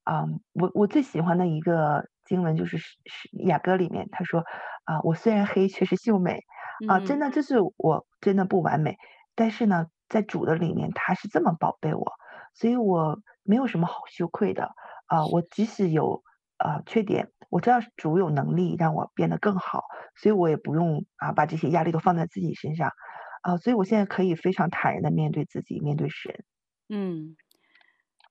[0.03, 4.43] 啊，um, 我我最喜欢的一个经文就是是雅歌里面，他说
[4.85, 6.39] 啊，我虽然黑，却是秀美。
[6.87, 8.97] 啊，真的就是我真的不完美，
[9.35, 12.11] 但是呢，在主的里面，他是这么宝贝我，
[12.53, 14.71] 所以我没有什么好羞愧的
[15.07, 16.23] 啊，我即使有
[16.57, 19.83] 啊缺点，我知道主有能力让我变得更好，
[20.15, 22.91] 所以我也不用啊把这些压力都放在自己身上
[23.41, 26.43] 啊，所以我现在可以非常坦然的面对自己，面对神，
[26.89, 27.35] 嗯。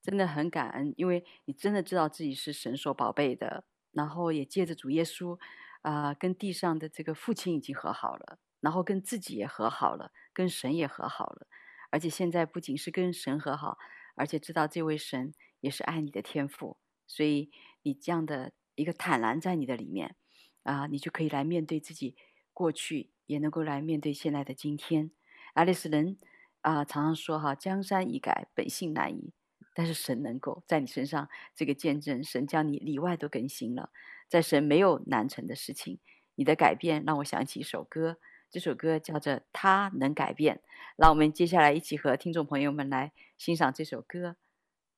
[0.02, 5.38] 真的很感恩，因为你真的知道自己是神所宝贝的，然后也借着主耶稣，
[5.82, 11.46] 啊、跟地上的这个父亲已经和好了，然后跟自己也和好了，跟神也和好了，
[11.90, 13.78] 而且现在不仅是跟神和好，
[14.14, 17.50] 而且知道这位神也是爱你的天赋，所以
[17.82, 20.16] 你这样的一个坦然在你的里面，
[20.62, 22.16] 啊、你就可以来面对自己
[22.52, 25.10] 过去，也能够来面对现在的今天。
[25.54, 26.18] 爱丽丝人
[26.60, 29.32] 啊、常常说哈，江山易改，本性难移。
[29.74, 33.90] 但是神能够在你身上这个见证，神将你里外都更新了，
[34.28, 35.98] 在神没有难成的事情。
[36.34, 38.18] 你的改变让我想起一首歌，
[38.52, 40.56] 这首歌叫做《他能改变》。
[40.96, 44.28] 让我们接下来一起和听众朋友们来欣赏这首歌，《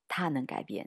[0.08, 0.86] 他能改变》。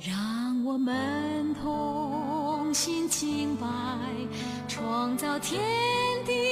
[0.00, 3.66] 让我们同心敬拜，
[4.82, 5.60] 创造天
[6.26, 6.51] 地。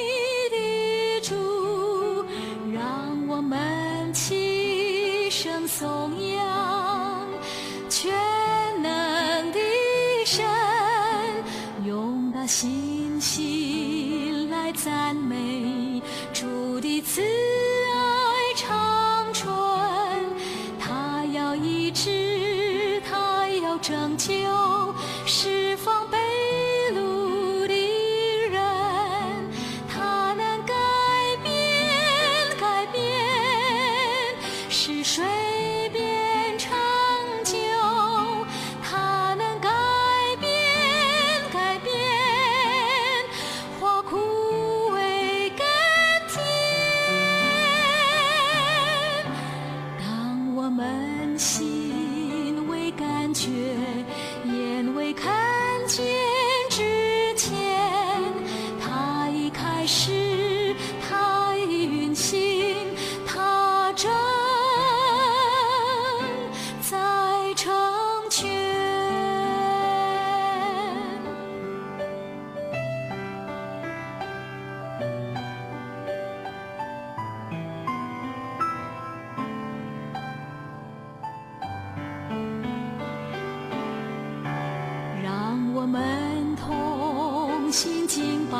[87.70, 88.58] 心敬拜，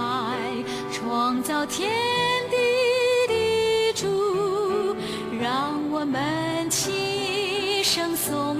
[0.92, 1.90] 创造天
[2.48, 2.56] 地
[3.26, 4.96] 的主，
[5.40, 8.56] 让我们齐声颂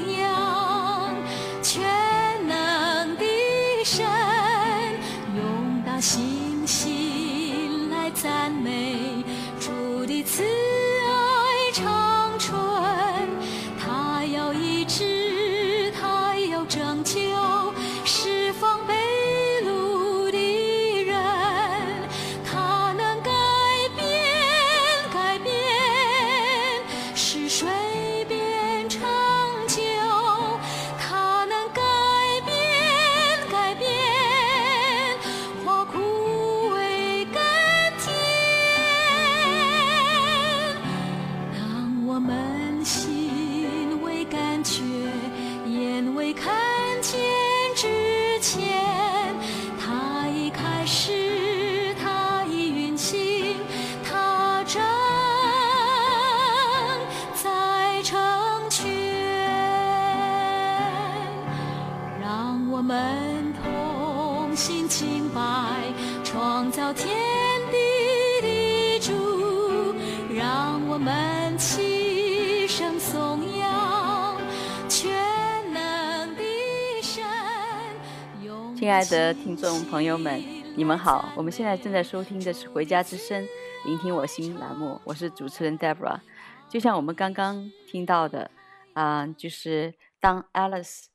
[79.10, 80.40] 的听众朋友们，
[80.76, 81.32] 你们好！
[81.36, 83.42] 我们现在正在收听的是《回家之声》，
[83.84, 86.20] 聆听我心栏目，我是主持人 Deborah。
[86.68, 88.52] 就像我们刚刚听到的，
[88.92, 91.06] 啊、就是当 Alice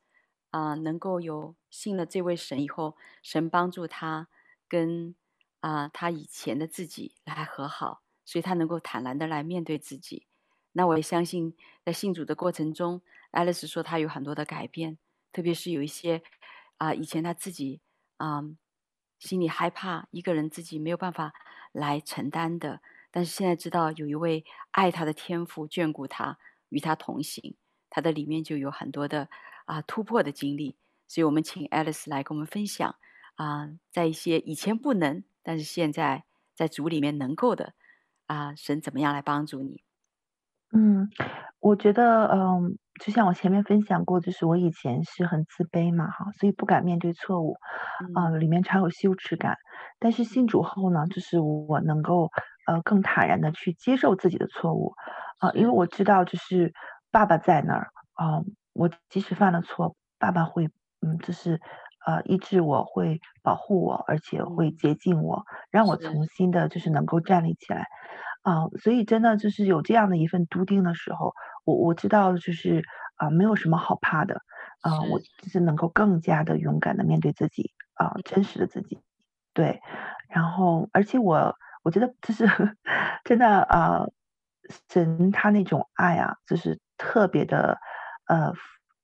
[0.49, 4.27] 啊、能够有信了这位神以后，神帮助他
[4.67, 5.15] 跟
[5.61, 10.27] 啊、他以前的自己来和好，所以他能够坦然的来面对自己。
[10.73, 11.55] 那我也相信，
[11.85, 14.97] 在信主的过程中，Alice 说他有很多的改变，
[15.31, 16.23] 特别是有一些。
[16.77, 17.79] 啊，以前他自己
[18.17, 18.43] 啊，
[19.19, 21.33] 心里害怕一个人自己没有办法
[21.71, 26.37] 来承担的，但是现在知道有一位爱他的天父眷顾他，
[26.69, 27.55] 与他同行，
[27.89, 29.29] 他的里面就有很多的
[29.65, 30.75] 啊突破的经历。
[31.07, 32.95] 所以我们请 Alice 来跟我们分享
[33.35, 36.25] 啊，在一些以前不能，但是现在
[36.55, 37.75] 在主里面能够的
[38.25, 39.84] 啊，神怎么样来帮助你？
[40.73, 41.07] 嗯，
[41.59, 47.55] 我觉得，嗯，就像我前面分享过，就是我以前是很自卑嘛，哈，所以不敢面对错误，
[48.13, 49.55] 啊、呃，里面常有羞耻感。
[49.99, 52.29] 但是信主后呢，就是我能够，
[52.67, 54.93] 呃，更坦然的去接受自己的错误，
[55.39, 56.73] 啊、呃，因为我知道，就是
[57.11, 60.65] 爸爸在那儿，啊、呃，我即使犯了错，爸爸会，
[61.01, 61.59] 嗯，就是，
[62.05, 67.85] 呃，医治我，会保护我，而且会洁净我，让我重新的，就是能够站立起来。
[68.45, 71.33] 啊，所以真的就是有这样的一份笃定的时候，
[71.65, 72.83] 我我知道就是
[73.15, 74.35] 啊，没有什么好怕的，
[74.81, 79.01] 啊，我就是能够更加的勇敢的面对自己啊，真实的自己，
[79.53, 79.81] 对，
[80.29, 82.45] 然后而且我我觉得就是
[83.25, 84.05] 真的啊，
[84.93, 87.79] 神他那种爱啊，就是特别的
[88.27, 88.53] 呃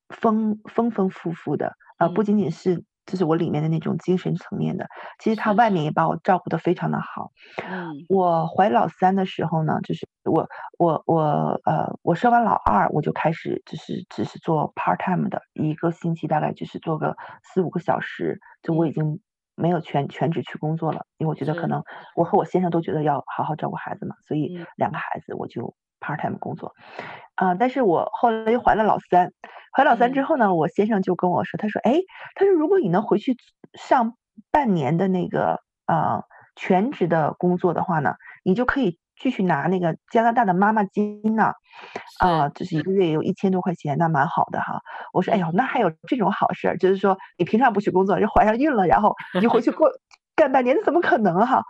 [0.09, 2.83] 丰丰丰富富的啊，不仅仅是。
[3.05, 4.87] 就是我里面的那种精神层面的，
[5.19, 7.31] 其实他外面也把我照顾得非常的好。
[7.69, 11.21] 嗯，我怀老三的时候呢，就是我我我
[11.63, 19.21] 呃，我生完老二我就开始就是只是做 part time 的，一个星期大概就是做个四五个小时，就我已经
[19.55, 21.81] 没有全全职去工作了，因为我觉得可能
[22.17, 22.37] 我和。
[22.41, 26.73] 我先生都觉得要好好照顾孩子嘛，所以两个孩子我就 part time 工作。
[27.35, 29.31] 啊、呃，但是我后来又怀了老三。
[29.73, 32.01] 怀老三之后呢，嗯、我先生就跟我说，他说，哎，
[32.35, 33.37] 他说如果你能回去
[33.73, 34.15] 上
[34.51, 36.21] 半年的那个呃
[36.57, 41.53] 全职的工作的话呢，你就可以继续拿那个加拿大的妈妈金呢，
[42.19, 44.81] 啊，就是一个月也有一千多块钱，那蛮好的哈。
[45.13, 49.89] 我说，哎呦，那还有这种好事儿，就是说你平常不去工作，就怀上孕了，然后你就回去过
[50.35, 51.63] 干半年，那怎么可能哈？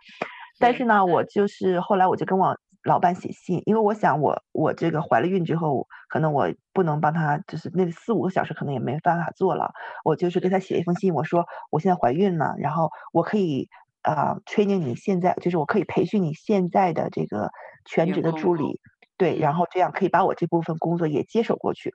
[0.57, 2.57] 但是呢，我就是后来我就跟我。
[2.83, 9.71] 老板写信，因为我想我我这个怀了孕之后，可能我不能帮他，就是那四五个小时可能也没办法做了。
[10.03, 13.69] 我就是给他写一封信，我说我现在怀孕了，然后我可以
[14.01, 17.51] 啊、呃、training 你现在，就是我可以培训你现在的这个
[17.85, 18.79] 全职的助理，
[19.15, 21.93] 对，然后这样可以把我这部分工作也接手过去。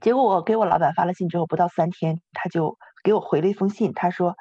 [0.00, 4.36] 结果我给我老板发了信之后，不到三天，他就给我回了一封信，他说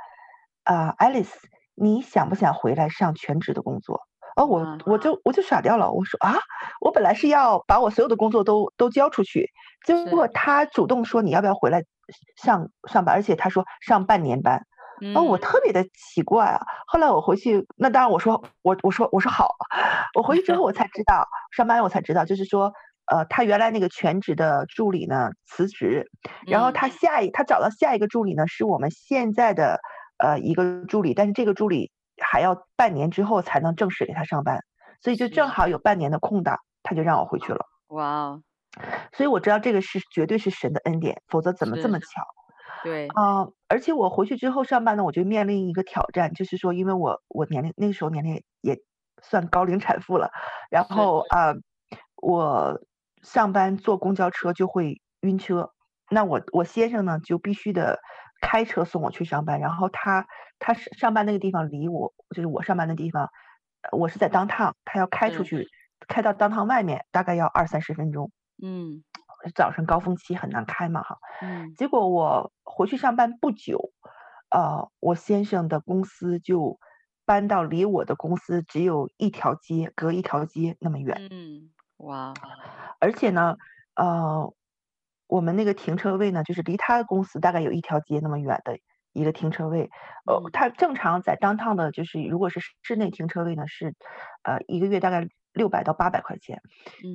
[0.64, 1.34] 啊、呃、，Alice，
[1.74, 4.08] 你想不想回来上全职的工作？
[4.36, 5.92] 哦，我我就我就傻掉了。
[5.92, 6.36] 我说啊，
[6.82, 9.50] 我本来是要把我所有的工作都都交出去，
[9.86, 11.84] 结果他主动说你要不要回来
[12.36, 14.66] 上上班，而且他说上半年班。
[15.16, 16.60] 哦，我特别的奇怪啊。
[16.86, 19.56] 后来我回去，那当然我说我我说我说好。
[20.14, 22.74] 我回去之后我才知道，上班我才知道，就是说
[23.06, 26.06] 呃，他原来那个全职的助理呢辞职，
[26.46, 29.80] 然后他下一他找到下一个助理呢是我们现在的
[30.18, 31.92] 呃一个助理，但是这个助理。
[32.32, 34.64] 还要半年之后才能正式给他上班，
[35.02, 37.66] 所以就正好有半年的空档，他就让我回去了。
[37.88, 38.42] 哇 Wow，
[39.14, 42.06] 所以我知道这个是绝对是神的恩典，否则怎么这么巧？
[42.84, 48.78] 对啊、呃，而且我回去之后上班呢，我就面临一个挑战，就是说，因为我我年龄那个时候年龄也
[49.24, 50.30] 算高龄产妇了，
[50.70, 51.56] 然后啊、呃，
[52.22, 52.80] 我
[53.24, 55.72] 上班坐公交车就会晕车，
[56.12, 57.98] 那我我先生呢就必须得。
[58.42, 60.26] 开车送我去上班，然后他
[60.60, 63.32] 他上班那个地方离我就是我上班的地方，
[63.92, 65.68] 我是在 downtown，他要开出去，
[66.08, 68.32] 开到 downtown 外面大概要二三十分钟。
[68.62, 69.04] 嗯，
[69.56, 71.18] 早上高峰期很难开嘛哈。
[71.42, 71.74] 嗯。
[71.76, 73.92] 结果我回去上班不久，
[74.50, 76.80] 呃，我先生的公司就
[77.26, 81.28] 搬到离我的公司只有一条街，隔一条街那么远。
[81.32, 81.72] 嗯。
[81.98, 82.34] 哇。
[83.00, 83.56] 而且呢，
[83.96, 84.54] 呃。
[85.32, 88.80] 我们那个停车位呢，就是离他的公司大概有一条街那么远的
[89.14, 89.90] 一个停车位。
[90.26, 93.96] 呃，它正常在 downtown 的，就是如果是室内停车位呢，是
[94.44, 96.62] 呃一个月大概六百到八百块钱。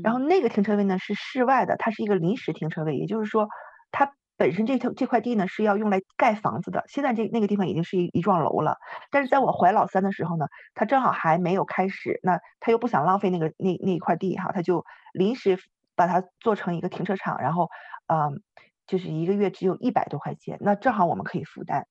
[0.02, 3.48] 然后那个停车位呢是室外的，它是一个临时停车位，也就是说，
[3.92, 6.84] 它本身这条这块地呢是要用来盖房子的。
[6.88, 8.78] 现在这那个地方已经是一一幢楼了，
[9.10, 15.58] 但是在我怀老三的时候呢，他正好还没有开始，那他又不想浪费那个那那一块地哈，他就临时
[15.94, 17.68] 把它做成一个停车场，然后。
[18.06, 18.42] 嗯，
[18.86, 21.86] 就是一个月只有一百多块钱，那正好我们可以负担。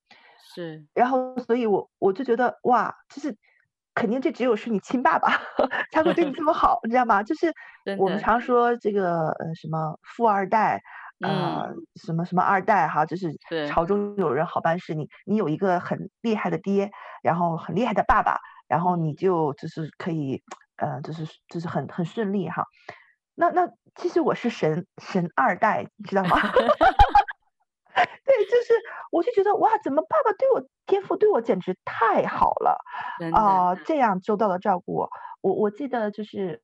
[0.56, 3.38] 是，然后所以我我就觉得哇，就是
[3.94, 5.30] 肯定这只有是你亲爸爸
[5.91, 7.24] 才会对你这么好，你知道吗？
[7.24, 7.54] 就是
[7.98, 10.82] 我们常说这个呃什么富二代
[11.22, 13.32] 啊，呃，什么什么二代哈，就是
[13.68, 14.94] 朝中有人好办事。
[14.94, 16.91] 你你有一个很厉害的爹，
[17.24, 18.38] 然后很厉害的爸爸，
[18.68, 20.44] 然后你就就是可以
[20.76, 22.66] 呃，就是就是很很顺利哈。
[23.36, 26.38] 那那其实我是神神二代，你知道吗？
[28.26, 28.74] 对，就是
[29.12, 32.78] 我就觉得哇，怎么爸爸对我天赋对我简直太好了
[33.34, 33.76] 啊、呃！
[33.86, 35.10] 这样周到的照顾我。
[35.42, 36.64] 我我记得就是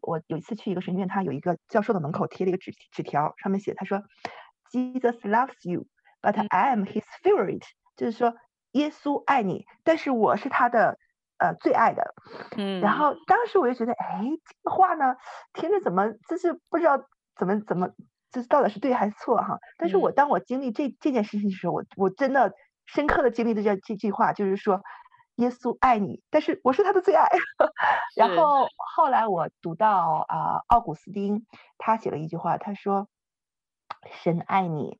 [0.00, 4.02] 我有一次去一个神学院，他有一个教授的门口贴了一个纸纸条，上面写他说
[4.72, 5.86] ：“Jesus loves you,
[6.22, 7.66] but I am His favorite。”
[7.96, 8.34] 就是说
[8.72, 10.98] 耶稣爱你，但是我是他的
[11.40, 12.14] 呃最爱的。
[12.56, 15.16] 嗯，然后当时我就觉得，哎，这个话呢，
[15.52, 17.02] 听着怎么就是不知道
[17.36, 17.90] 怎么怎么，
[18.30, 19.58] 这到底是对还是错哈？
[19.78, 22.54] 但是我当我经历这这件事情的时候，我我真的
[22.86, 24.80] 深刻的经历的这这句话，就是说。
[25.36, 27.26] 耶稣爱你，但是我是他的最爱。
[28.14, 31.46] 然后后来我读到啊，奥古斯丁
[31.78, 33.08] 他写了一句话，他说
[34.22, 34.98] ：“神爱你，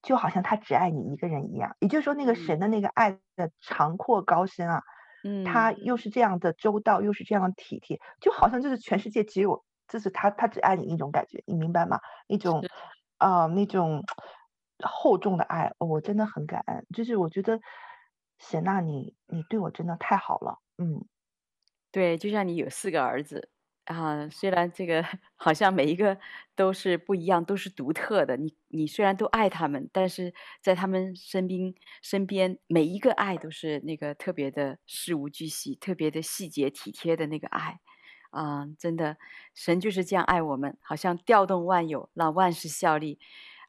[0.00, 4.84] 就好像他只爱你一个人一样。”也就是说，那个神的那个爱的长阔高深啊，
[5.24, 11.98] 嗯，他又是这样的周到，又是这样的体贴，就好像就是全世界只有就是他，他只爱你那种感觉，你明白吗？
[12.28, 12.62] 那种
[13.18, 14.02] 啊，那种
[14.82, 16.86] 厚重的爱，哦，我真的很感恩。
[16.94, 17.60] 就是我觉得。
[18.42, 21.04] 沈娜，你你对我真的太好了，嗯，
[21.92, 23.50] 对，就像你有四个儿子
[23.90, 26.16] 啊，虽然这个 好像每一个
[26.54, 30.32] 都是不一样，都是独特的，你你虽然都爱他们，但是
[30.62, 37.80] 在他们身边身边每一个爱都是那个特别的事无巨细，特别的细节体贴的那个爱
[38.30, 39.16] 啊，真的，
[39.54, 43.18] 神就是这样爱我们，好像调动万有，让万事效力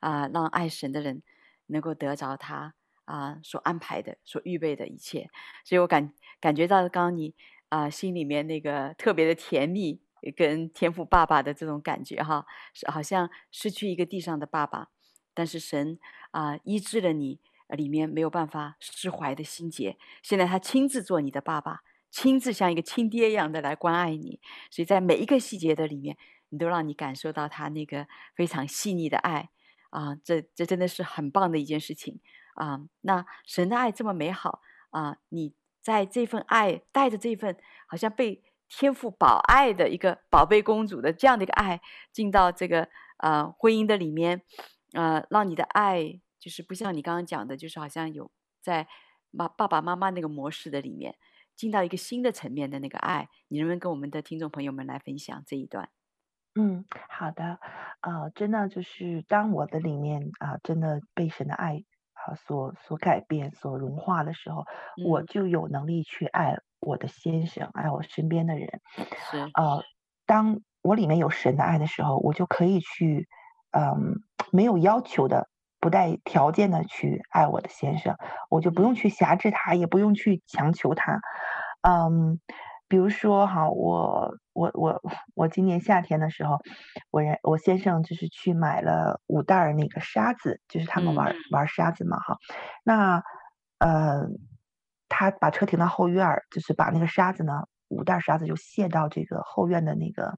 [0.01, 1.23] 啊，让爱神的人
[1.65, 2.75] 能够得着他。
[3.05, 5.29] 啊，所安排的、所预备的一切，
[5.65, 7.33] 所以我感感觉到刚刚你
[7.67, 9.99] 啊心里面那个特别的甜蜜，
[10.35, 14.89] 跟天父爸爸的这种感觉哈，是好像失去一个地上的爸爸，
[15.33, 15.97] 但是神
[16.31, 26.17] 啊医治了你里面没有办法释怀的心结，现在他亲自做你的爸爸，亲自像一个亲爹一样的来关爱你，所以在每一个细节的里面，
[26.49, 29.49] 你都让你感受到他那个非常细腻的爱
[29.89, 32.19] 啊，这这真的是很棒的一件事情。
[32.55, 34.59] 啊，那神的爱这么美好
[34.89, 35.17] 啊！
[35.29, 37.57] 你在这份爱带着这份
[37.87, 38.43] 好像被
[38.73, 41.81] 天赋宝爱的一个宝贝公主的这样的一个爱
[42.13, 44.41] 进到这个呃婚姻的里面，
[44.93, 48.87] 呃，让你的爱就是不像你刚刚讲的，就是好像有在
[49.29, 51.15] 妈爸爸妈妈那个模式的里面
[51.55, 55.89] 进到一个新的层面的那个爱，你能不能跟我们的听众朋友们来分享这一段？
[56.55, 57.59] 嗯，好的，
[58.01, 61.83] 呃，真的就是当我的里面啊，呃，真的被神的爱。
[62.13, 68.81] 啊，所所改变、所融化的时候，嗯、我就有能力去爱我的先生，爱我身边的人。
[69.29, 69.83] 是，呃，
[70.25, 73.27] 当我里面有神的爱的时候，我就可以去，
[73.71, 74.21] 嗯，
[74.51, 75.47] 没有要求的、
[75.79, 78.17] 不带条件的去爱我的先生，
[78.49, 81.21] 我就不用去挟制他，也不用去强求他，
[81.81, 82.39] 嗯。
[82.87, 85.01] 比如说哈，我我我
[85.33, 86.57] 我今年夏天的时候，
[87.09, 92.35] 我人我先生就是去买了五袋那个沙子，就是他们玩、嗯、玩沙子嘛哈。
[92.83, 93.23] 那
[93.79, 94.27] 呃，
[95.11, 97.53] 他把车停到后院儿，就是把那个沙子呢，
[97.89, 100.33] 五袋沙子就卸到这个后院的那个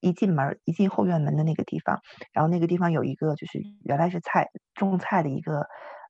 [0.00, 2.00] 一进门一进后院门的那个地方，
[2.32, 5.66] 然后那个地方有一个就是原来是菜种菜的一个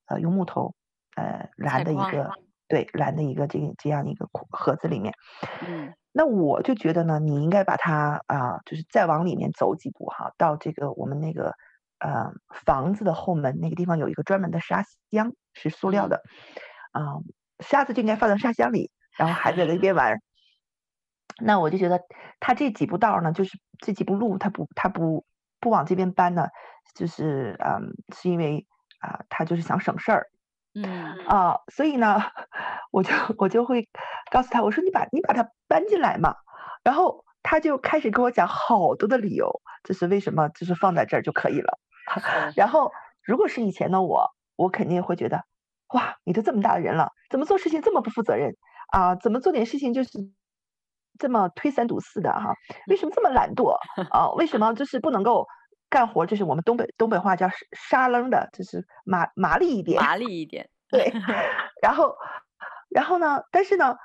[0.07, 0.75] 呃用木头
[1.17, 2.31] 呃拦的一个。
[2.69, 5.15] 对，蓝的一个这个这样的一个盒子里面，
[5.65, 11.53] 嗯，那我就觉得呢，你应该把它啊、呃，就是再往里面走几步哈，到这个我们那个
[12.01, 12.33] 呃
[12.65, 14.83] 房子的后门那个地方有一个专门的沙
[15.13, 16.23] 箱，是塑料的，
[16.91, 17.23] 啊、呃，
[17.61, 20.21] 沙子就应该放在沙箱里，然后孩子在那边玩。
[21.39, 22.01] 那我就觉得
[22.41, 25.25] 他这几步道呢，就是这几步路，他不他不
[25.61, 26.49] 不往这边搬呢，
[26.95, 27.81] 就是嗯、呃，
[28.17, 28.67] 是因为
[29.01, 30.29] 啊、呃，他就是想省事儿。
[30.75, 32.23] 嗯啊、呃，所以呢，
[32.91, 33.89] 我就我就会
[34.31, 36.35] 告诉他，我说你把你把它搬进来嘛，
[36.83, 41.79] 然后他就开始跟我讲好多的理由，这是为什么，就是放在这儿就可以了。
[42.57, 42.93] 然后
[43.23, 45.45] 如果是以前的我，我肯定会觉得，
[45.89, 48.57] 哇，你都这么大的人了，怎么做事情这么不负责任
[48.93, 49.15] 啊？
[49.17, 50.11] 怎么做点事情就是
[51.19, 52.55] 这么推三阻四的哈？
[52.89, 53.77] 为什么这么懒惰
[54.11, 54.31] 啊？
[54.33, 55.47] 为什么就是不能够？
[55.89, 60.69] 干活就是我们东北东北话叫沙楞的，就是麻麻利一点，麻利一点。
[60.91, 61.05] 对，
[61.81, 62.13] 然后，
[62.91, 63.41] 然后呢？
[63.53, 63.97] 但是呢，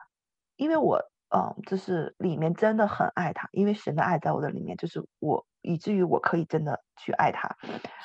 [0.57, 1.03] 因为我，
[1.35, 7.49] 嗯，就是里面真的很爱他，因为神的爱在我的里面，就是我以至于我可以真的去爱他，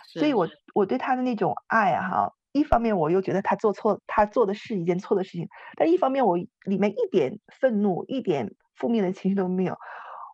[0.07, 9.77] 所以我我对他的那种爱啊，哈，一方面我又觉得他做错，他做的是一件错的事情，但一方面我里面一点愤怒、一点负面的情绪都没有。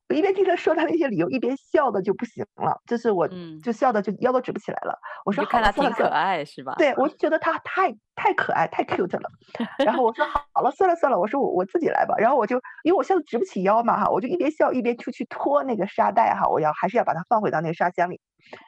[0.09, 3.27] 我一边听他说他那些理由，一边笑的就不行了，就是我
[3.63, 4.93] 就笑的就腰都直不起来了。
[4.93, 6.75] 嗯、我说看他挺可爱是吧？
[6.77, 9.31] 对，我就觉得他太太可爱，太 cute 了。
[9.87, 12.15] 然后我说好了，算了算了，我说我我自己来吧。
[12.19, 18.21] 然后我就因为我笑的直不起腰嘛哈，我就一边笑一边出去拖那个沙袋哈，我要还是要把它放回到那个沙箱里。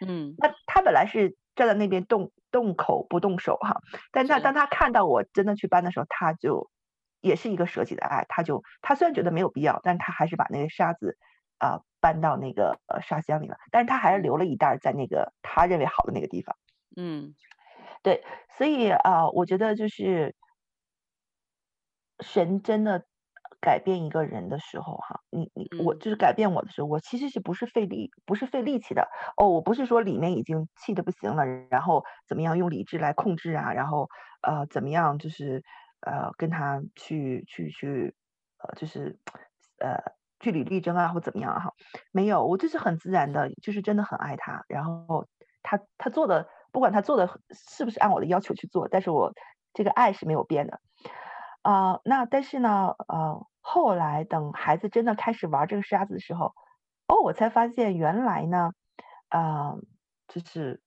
[0.06, 3.80] 嗯，那他本来是站在那边动动口不动手哈，
[4.12, 6.70] 但他当他看到我真的去搬的时候，他就。
[7.20, 11.16] 也是一个舍己的爱，他就他虽然觉得没有必要，但是他还是把那个沙子
[11.56, 16.54] 啊、呃、搬到那个呃沙箱里了，但是他还是留了一袋在那个他认为好的那个地方。
[16.98, 17.34] 嗯，
[18.02, 18.22] 对，
[18.58, 20.34] 所以啊、呃，我觉得就是
[22.20, 23.06] 神真的
[23.64, 25.98] 改变一个人的时候，哈，你你我嗯。
[25.98, 29.08] 就是改变我的时候，我其实是不是费力，不是费力气的。
[29.38, 34.06] 哦，我不是说里面已经气的不行了，然后怎么样用理智来控制啊，然后
[34.42, 35.62] 呃怎么样就是
[36.06, 38.14] 呃跟他去去去
[38.58, 39.18] 呃就是
[39.78, 39.96] 呃
[40.38, 41.72] 据理力争啊或怎么样哈，
[42.12, 45.26] 没有，我就是很自然的，就是真的很爱他，然后
[45.62, 49.32] 他他做的不管他做的是不是按我的要求去做，但是我
[49.72, 50.80] 这个爱是没有变的。
[51.62, 56.52] 啊、呃，那但是呢，呃，后来等孩子真的开始玩这个沙子的时候，
[57.08, 58.72] 哦，我才发现原来呢，
[59.30, 59.78] 呃，
[60.28, 60.82] 就是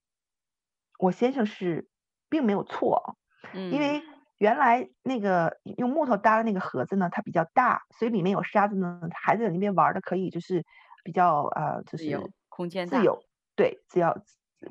[0.99, 1.89] 我先生是
[2.29, 3.17] 并没有错，
[3.53, 4.03] 嗯，因为
[4.37, 10.63] 原来那个用木头搭的那个盒子呢，它比较大，所以里面有沙子呢，孩子在那边玩的可以就是
[11.03, 12.99] 比较呃，就是自由空间大。
[12.99, 13.19] 自由，
[13.55, 14.21] 对，自由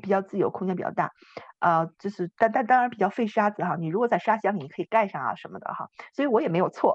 [0.03, 1.13] 比较自由，空间比较大，
[1.59, 3.77] 啊、呃，就是但但当然比较费沙子哈。
[3.77, 6.95] 你如果在沙箱里，你可以盖上啊什么的哈，所以我也没有错，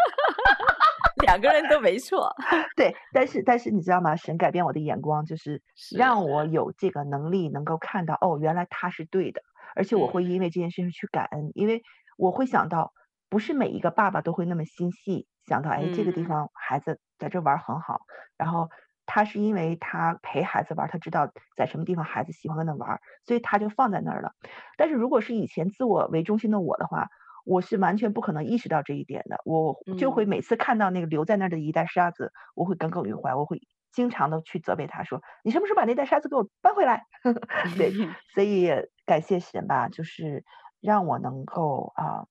[1.24, 2.30] 两个人都没错。
[2.76, 4.14] 对，但是但是你知道吗？
[4.16, 9.40] 神改变我的眼光，就是是让我有这个能力能够看到哦，原来他是对的，
[9.74, 11.82] 而且我会因为这件事情去感恩，因为
[12.18, 12.92] 我会想到，
[13.30, 18.00] 不是每一个爸爸都会那么心细，想到哎这个地嗯方孩子在这玩很好，
[18.36, 18.68] 然后。
[19.06, 24.32] 他是因为他陪孩子玩，他知道在什么地方孩子喜欢跟他玩，所以他就放在那儿了。
[24.76, 27.08] 但是如果是以前自我为中心的我的话，
[27.44, 29.38] 我是完全不可能意识到这一点的。
[29.44, 33.60] 我就会每次看到那个留在那儿的一袋沙子，我会耿耿于怀，我会
[33.92, 37.04] 经常的去责备他说：“你什么时候把那袋沙子给我搬回来？”
[37.78, 37.92] 对，
[38.34, 38.68] 所以
[39.06, 40.44] 感谢神吧，就是
[40.80, 42.26] 让我能够啊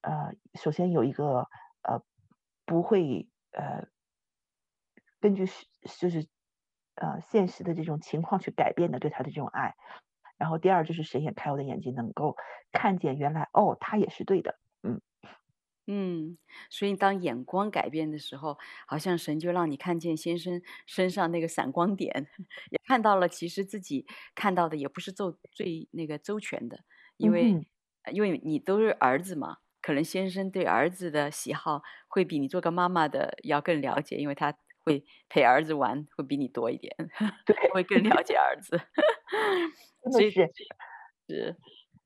[0.00, 1.48] 呃，呃，首先有一个
[1.82, 2.00] 呃
[2.64, 3.88] 不会呃。
[5.20, 5.64] 根据是
[5.98, 6.26] 就是，
[6.96, 9.74] 呃，现实的这种情况去改变的对他的这种爱，
[10.38, 12.36] 然后第二就是神也开我的眼睛，能够
[12.72, 15.00] 看见原来哦，他也是对的，嗯
[15.88, 16.36] 嗯，
[16.70, 22.28] 所以当眼光改变的时候，好像神就让你看见先生身上那个闪光点，
[22.70, 26.80] 也看到了其实自己看到的也不是最最那个周全的，
[27.16, 27.64] 因为、嗯、
[28.12, 34.56] 因为你都是儿子嘛，可能先生对儿子的喜好会比你做个妈妈的要更了解，因为他。
[34.86, 36.94] 会陪儿子玩会比你多一点，
[37.44, 38.80] 对，会更了解儿子，
[40.12, 40.48] 所以是
[41.28, 41.56] 是，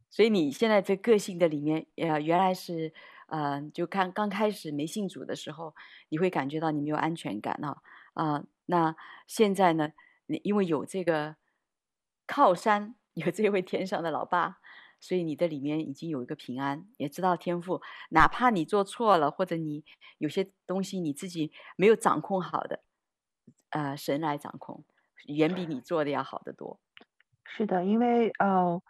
[0.08, 2.92] 所以你现在这个性的里面，呃，原来是，
[3.28, 5.74] 呃，就看刚开始没信主的时候，
[6.08, 7.82] 你会感觉到你没有安全感啊，
[8.14, 9.92] 啊、呃，那现在呢，
[10.26, 11.36] 你因为有这个
[12.26, 14.58] 靠山，有这位天上的老爸。
[15.00, 17.80] 所以你的里面已经有一个平安，也知道天赋，
[18.10, 19.82] 哪怕你做错了，或者你
[20.18, 22.84] 有些东西你自己没有掌控好的，
[23.70, 24.84] 呃，神来掌控，
[25.26, 26.78] 远比你做的要好得多。
[27.44, 28.80] 是的，因为呃，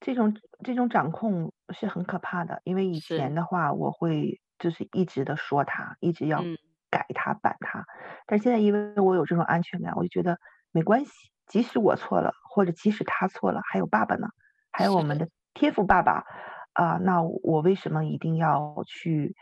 [0.00, 0.34] 这种
[0.64, 2.60] 这种掌控是很可怕的。
[2.64, 6.42] 因为以前的话，我会就是一直的说他，一直要
[6.90, 7.84] 改他、板他，嗯，
[8.26, 10.38] 但现在因为我有这种安全感，我就觉得
[10.72, 11.10] 没关系，
[11.46, 14.28] 即使我错了，或者即使他错了，还有爸爸呢，
[14.72, 15.28] 还有我们的。
[15.54, 16.24] 天赋爸爸，
[16.72, 19.36] 啊、呃，那我为什么一定要去，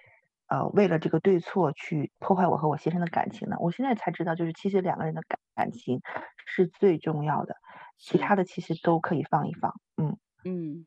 [0.48, 3.56] 呃，为了这个对错去破坏我和我先生的感情呢？
[3.60, 6.00] 我现在才知道，就是其实两个人的感感情
[6.46, 7.56] 是最重要的，
[7.98, 9.80] 其他的其实都可以放一放。
[9.96, 10.86] 嗯嗯，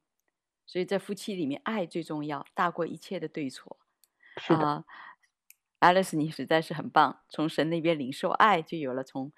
[0.65, 3.77] 所以在夫妻里面，爱最重要，大过一切的对错。
[4.37, 4.83] 是的，
[5.79, 9.31] 呃，Alice，你实在是很棒，从神那边领受爱，就有了从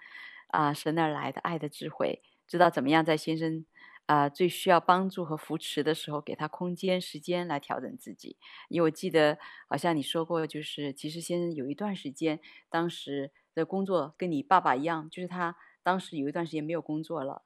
[0.48, 3.66] 啊、呃、神而来的爱的智慧，知道怎么样在先生。
[4.06, 8.38] 啊、最需要帮助和扶持的时候，给他空间、时间来调整自己。
[8.70, 9.38] 因为我记得，
[9.68, 12.39] 好像你说过，就是其实先生有一段时间，
[12.70, 17.43] 当时的工作跟你爸爸一样，就是他当时有一段时间没有工作了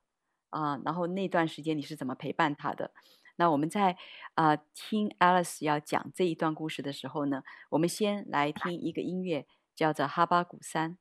[0.50, 2.92] 啊、然后那段时间你是怎么陪伴他的？
[3.36, 3.96] 那我们在
[4.34, 9.46] 啊、听 Alice 要讲这一段故事的时候呢，我们先来听一个音乐，
[9.76, 10.92] 叫做《哈巴谷三》。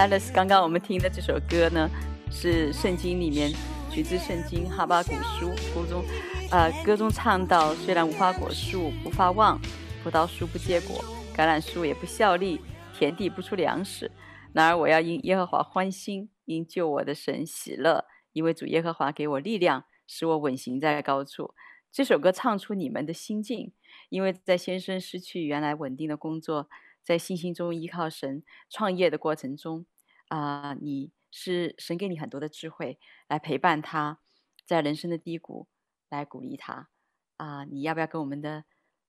[0.00, 1.86] Alice，刚刚我们听的这首歌呢，
[2.30, 3.52] 是圣经里面
[3.90, 6.02] 取自圣经哈巴谷书歌中，
[6.50, 9.60] 呃，歌中唱到：虽然无花果树不发旺，
[10.02, 11.04] 葡萄树不结果，
[11.36, 12.62] 橄榄树也不效力，
[12.98, 14.10] 田地不出粮食，
[14.54, 21.52] 然而我要因耶和华欢心，因救我的神喜乐，因为主耶和华给我力量，使我稳行在高处。
[21.92, 23.74] 这首歌唱出你们的心境，
[24.08, 26.70] 因为在先生失去原来稳定的工作。
[27.02, 29.86] 在信心中依靠神创业的过程中，
[30.28, 32.98] 啊、呃，你是神给你很多的智慧
[33.28, 34.18] 来陪伴他，
[34.66, 35.66] 在人生的低谷
[36.08, 36.88] 来鼓励他，
[37.36, 38.64] 啊、呃，你要不要跟我们的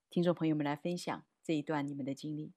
[0.09, 2.53] 听众朋友们来分享这一段你们的经历？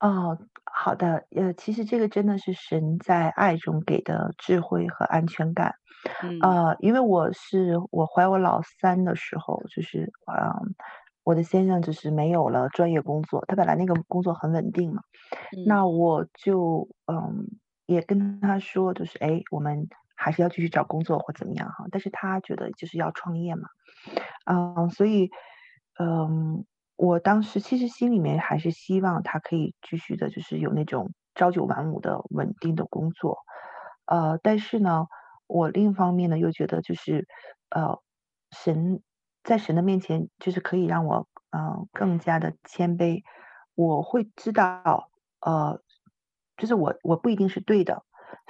[0.00, 5.74] 哦，好的，呃，其实这个真的是神在爱中给的智慧和安全感，
[6.22, 10.36] 嗯，呃，因为我是我怀我老三的时候，就是嗯。
[10.36, 10.78] 呃
[11.28, 15.02] 我的先生就是没有了专业工作，他本来那个工作很稳定嘛，
[15.54, 17.44] 嗯、那我就嗯
[17.84, 23.68] 也跟他说，就是哎，我们还是要继续找工作或怎么样哈，但是他觉得就是要创业嘛，
[24.46, 25.28] 嗯，所以
[26.00, 26.64] 嗯，
[26.96, 33.36] 我当时其实心里面还是希望他可以继续的，就是有那种朝九晚五的稳定的工作，
[34.06, 35.04] 呃，但是呢，
[35.46, 37.26] 我另一方面呢又觉得就是
[37.68, 38.00] 呃
[38.50, 39.02] 神。
[39.48, 43.22] 在神的面前，就是可以让我嗯、呃、更加的谦卑。
[43.74, 45.08] 我会知道，
[45.40, 45.80] 呃，
[46.58, 48.02] 就是我我不一定是对的，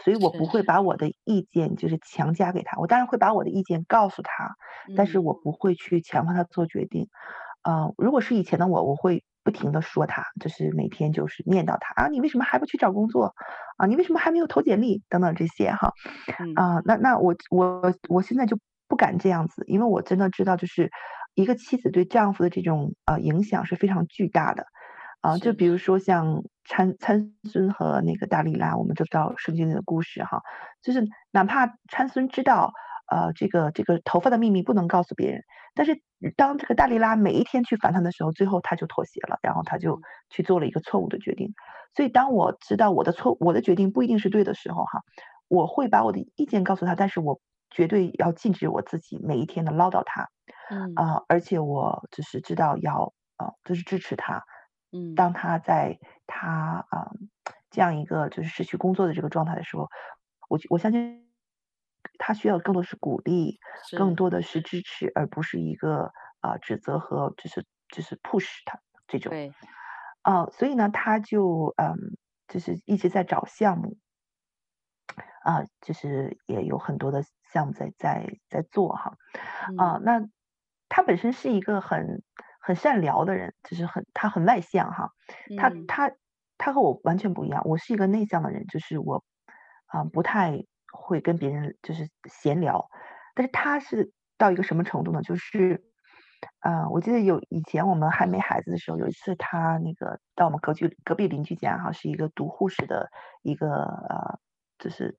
[0.03, 2.77] 所以我不会把我的意见就是强加给他。
[2.81, 4.57] 我当然会把我的意见告诉他，
[4.97, 7.09] 但是我不会去强迫他做决定。
[7.63, 13.37] 嗯、呃，如果是以前的我，我会不停的说他，就是每天就是念叨他啊，你为什么还不去找工作？
[13.77, 15.05] 啊，你为什么还没有投简历？
[15.09, 15.93] 等等这些哈。
[16.57, 18.59] 啊、呃，那那我我我现在就。
[18.89, 20.91] 不敢这样子，因为我真的知道，就是
[21.35, 24.65] 一个妻子对丈夫的这种呃影响是非常巨大的，
[25.21, 30.41] 啊、呃，就比如说像参参孙和那个大利拉，我们都知道圣经里的故事哈，
[30.83, 32.73] 就是哪怕参孙知道，
[33.13, 35.43] 呃，这个这个头发的秘密不能告诉别人，
[35.75, 36.03] 但是
[36.35, 41.53] 当这个大利拉每一天去烦他的时候，最后他就妥协了，然后他就去做了一个错误的决定。
[41.95, 45.03] 所以当我知道我的错，我的决定不一定是对的时候哈，
[45.47, 47.39] 我会把我的意见告诉他，但是我。
[47.79, 50.23] 绝对要禁止我自己每一天的唠叨他，
[50.69, 50.93] 嗯。
[50.97, 54.43] 啊、呃，而且我就是知道要啊、呃，就是支持他，
[54.91, 57.13] 嗯，当他在他啊、呃、
[57.71, 59.89] 这样一个就是失去工作的这个状态的时候，
[60.49, 61.31] 我我相信
[62.19, 63.61] 他需要更多的是鼓励，
[63.97, 66.11] 更多的是支持，而不是一个
[66.41, 67.65] 啊、呃、指责和就是
[67.95, 69.53] 就是 push 他这种，对，
[70.23, 71.97] 啊、呃，所以呢，他就嗯、呃，
[72.49, 73.97] 就是一直在找项目。
[75.43, 77.23] 啊，就是也有很多的
[77.53, 79.17] 项目在在在做哈，
[79.79, 80.29] 啊，嗯、那
[80.89, 82.23] 他本身是一个很
[82.61, 85.13] 很善聊的人，就是很他很外向哈，
[85.57, 86.13] 他他
[86.59, 89.25] 他和我完全不一样，我是一个内向的人，就是我
[89.87, 92.91] 啊不太会跟别人就是闲聊，
[93.35, 95.23] 但是他是到一个什么程度呢？
[95.23, 95.83] 就是
[96.61, 103.11] 啊，我记得有以前我们还没孩子的时候，有一次他那个到我们隔壁隔壁邻居家哈，是一个读护士的
[103.43, 104.39] 一个呃，
[104.79, 105.19] 就是。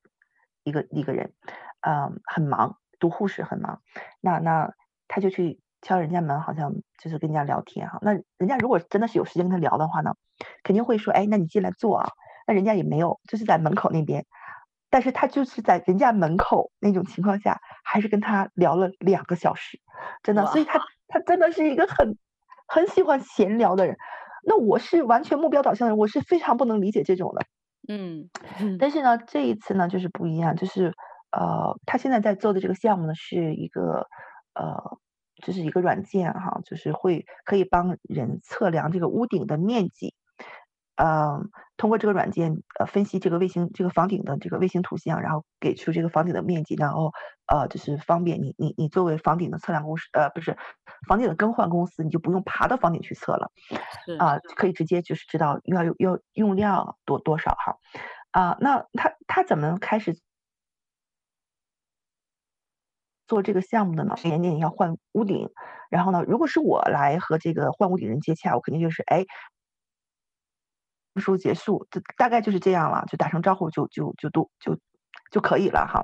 [0.62, 1.32] 一个一个人，
[1.80, 3.80] 嗯，很忙，读护士很忙，
[4.20, 4.72] 那那
[5.08, 6.72] 他就去敲人家门，好像
[7.02, 7.98] 就是跟人家聊天哈。
[8.02, 10.14] 那人家如果真的是有时间跟他聊的话呢，
[10.62, 12.10] 肯定会说，哎，那你进来坐啊。
[12.46, 14.26] 那人家也没有，就是在门口那边，
[14.90, 19.80] 但是他就是在人家门口那种情况下，还是跟他聊了两个小时，
[20.22, 20.44] 真的。
[20.46, 22.18] 所以他他真的是一个很
[22.66, 23.96] 很喜欢闲聊的人。
[24.42, 27.46] 那我是完全目标导向的人，我是非常不能理解这种的。
[27.88, 28.28] 嗯，
[28.78, 30.92] 但是呢，这一次呢就是不一样，就是
[31.32, 34.08] 呃，他现在在做的这个项目呢是一个
[34.54, 34.98] 呃，
[35.44, 40.14] 就是一个软件哈，就是会可以帮人测量这个屋顶的面积，
[40.96, 41.40] 嗯、呃，
[41.76, 47.12] 通过这个软件呃分析这个卫星这个房顶的这个卫星图像，然后给出这个房顶的面积，然后
[47.46, 50.58] 呃就是方便你你你作为房顶的测量公司呃不是
[51.08, 53.50] 房顶的更换公司，你就不用爬到房顶去测了，
[54.18, 57.76] 啊、呃，可以直接就是知道要要用量多多少哈，
[58.32, 60.18] 啊，那他他怎么开始
[63.30, 65.48] 做这个项目的呢，年年要换屋顶。
[65.88, 69.24] 然后呢，如果是我来和这个换屋顶人接洽，我肯定就是哎，
[71.14, 74.76] 说结束，就大概就是这样了，就打声招呼就就就都就
[75.30, 76.02] 就可以了哈。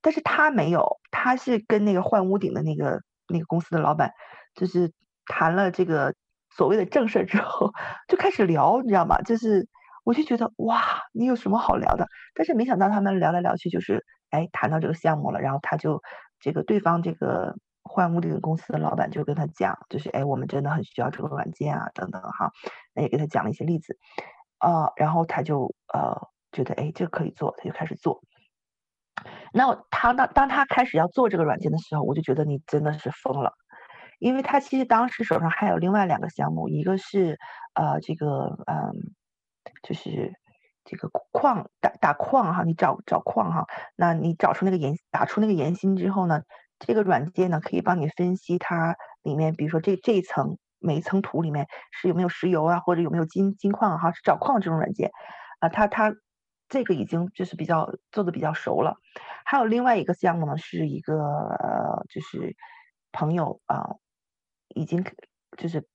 [0.00, 4.12] 但是他没有，他是跟那个换屋顶的那个那个公司的老板，
[4.54, 4.92] 就是
[5.26, 6.14] 谈了这个
[6.50, 7.72] 所谓的正事之后，
[8.06, 9.20] 就开始聊，你知道吗？
[9.22, 9.68] 就是
[10.04, 10.82] 我就觉得哇，
[11.12, 12.06] 你有什么好聊的？
[12.34, 16.02] 但是没想到他们聊来聊去，就是哎谈到这个项目了，然后他就
[16.42, 17.56] 这个对方这个。
[17.84, 22.52] 换屋顶公司的老板就跟他讲，就是哎，我们真的很需要这个软件啊，等等哈，
[22.94, 23.98] 那也给他讲了一些例子，
[24.58, 26.16] 啊、然后他就呃
[26.52, 28.22] 觉得哎，这可以做，他就开始做。
[29.52, 33.52] 那他当当他开始要做这个软件的时候，我就觉得你真的是疯了，
[34.20, 37.36] 因为他其实当时手上还有另外两个项目，一个是
[37.74, 39.12] 呃这个嗯、
[39.82, 40.32] 就是
[40.84, 43.66] 这个矿打打矿哈，你找找矿哈，
[43.96, 46.42] 那你找出那个岩，打出那个岩芯之后呢？
[46.84, 55.12] 这个软件呢，可以帮你分析它里面，比如说这这一层每一层土里面是有没有石油啊，或者有没有金金矿哈，是找矿这种软件
[55.60, 56.12] 啊，它它
[56.68, 58.96] 这个已经就是比较做的比较熟了。
[59.44, 62.56] 还有另外一个项目呢，是一个呃，就是
[63.12, 63.86] 朋友啊，
[64.74, 65.04] 已经
[65.56, 65.86] 就是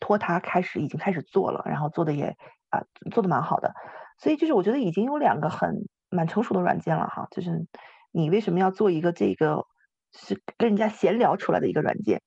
[0.00, 2.36] 托他开始已经开始做了，然后做的也
[2.68, 3.72] 啊做的蛮好的，
[4.20, 7.66] 所以就是我觉得已经有两个很蛮成熟的软件了哈，就是
[8.12, 9.66] 你为什么要做一个这个？
[10.12, 12.20] 是跟人家闲聊出来的一个软件，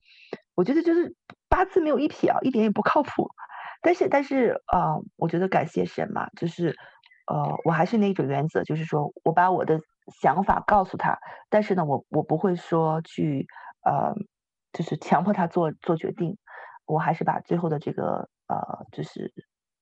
[0.56, 1.14] 我觉得就是
[1.50, 3.28] 八字没有一撇啊，一点也不靠谱。
[3.82, 6.78] 但是但是啊、我觉得感谢神嘛，就是
[7.28, 9.82] 呃，我还是那一种原则，就是说我把我的
[10.22, 11.20] 想法告诉他，
[11.50, 13.46] 但是呢，我我不会说去
[13.84, 14.16] 呃，
[14.72, 16.38] 就是强迫他做做决定，
[16.86, 19.34] 我还是把最后的这个呃，就是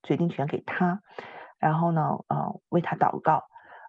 [0.01, 1.01] 决定权给他，
[1.61, 3.43] 然后呢呃，为他祷告，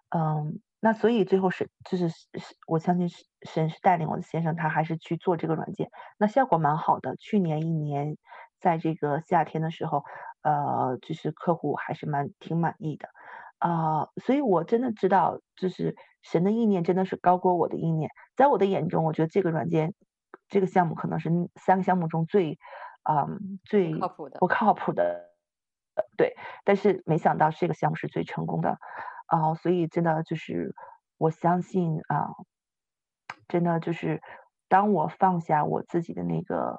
[0.09, 0.53] 嗯、呃。
[0.85, 2.27] 那所以最后是就是是，
[2.67, 3.07] 我相信
[3.47, 7.15] 神是带领我的先生，他还是去做这个软件，那效果蛮好的。
[7.15, 8.17] 去年一年，
[8.59, 10.03] 在这个夏天的时候，
[10.41, 13.07] 呃，就是客户还是蛮挺满意的，
[13.59, 18.11] 啊、呃，所以我真的知道，就是神的意念真的是高过我的意念。
[18.35, 19.93] 在我的眼中，我觉得这个软件，
[20.49, 22.59] 这个项目可能是三个项目中最，
[23.09, 23.29] 嗯、呃，
[23.63, 25.29] 最靠谱的，不靠谱的，
[26.17, 26.35] 对。
[26.63, 28.77] 但是没想到这个项目是最成功的。
[29.27, 30.75] 啊、呃，所以真的就是，
[31.17, 32.27] 我相信啊、
[33.47, 34.21] 真的就是，
[34.67, 36.77] 当我放下我自己的那个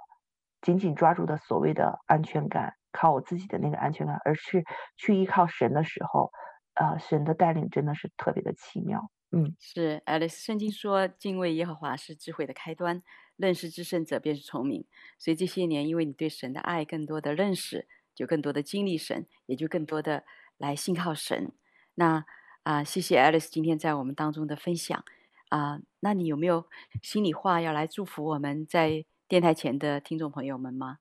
[0.61, 4.63] 紧紧抓住的所谓的安全感，靠我自己的那个安全感，而是
[4.97, 6.31] 去依靠神的时候，
[6.75, 9.11] 呃，神的带领真的是特别的奇妙。
[9.33, 13.03] 嗯，是 Alice，圣经说敬畏耶和华是智慧的开端，
[13.37, 14.87] 认识至圣者便是聪明。
[15.19, 20.25] 所以这些年，因为你对神的爱更多的认识，就更多的经历神，也就更多的
[20.59, 21.53] 来信靠神。
[21.95, 22.25] 那
[22.63, 25.05] 啊，谢谢 Alice 今天在我们当中的分享
[25.51, 25.81] 啊。
[26.01, 26.67] 那你有没有
[27.03, 30.99] 心里话要来祝福我们在电台前的听众朋友们吗？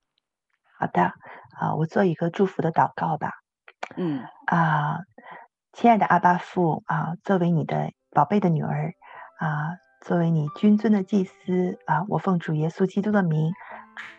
[0.78, 1.14] 好的，
[1.60, 3.32] 啊，我做一个祝福的祷告吧。
[3.96, 5.00] 嗯啊，
[5.72, 8.94] 亲爱的阿巴父啊，作为你的宝贝的女儿
[9.40, 13.54] 啊，作为你君尊的祭司啊，我奉主耶稣基督的名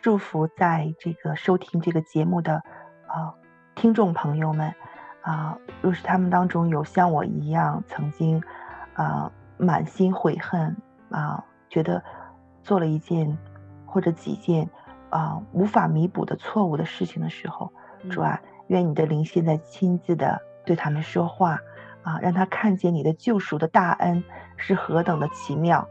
[0.01, 2.63] 祝福在这个收听这个节目的
[3.15, 3.35] 啊
[3.75, 4.75] 听众朋友们。
[5.23, 8.43] 啊，若是他们当中有像我一样曾经，
[8.93, 10.77] 啊，满心悔恨
[11.09, 12.05] 啊，觉得
[12.63, 13.39] 做了一件
[13.87, 14.69] 或者几件
[15.09, 17.73] 啊无法弥补的错误的事情的时候，
[18.11, 21.59] 主啊，愿你的灵现在亲自的对他们说话
[22.03, 24.23] 啊，让他看见你的救赎的大恩
[24.59, 25.89] 是何等的奇妙。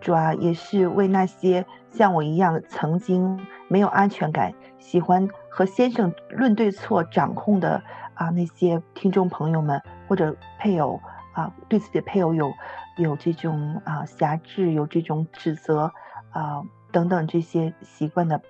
[0.00, 7.82] 主啊，也是为那些像我一样曾经没有安全感、喜欢和先生论对错、掌控的。
[8.18, 11.00] 啊，那些听众朋友们或者配偶
[11.34, 12.52] 啊，对自己的配偶有
[12.96, 15.92] 有这种啊辖制，有这种指责
[16.30, 18.42] 啊等等这些习惯的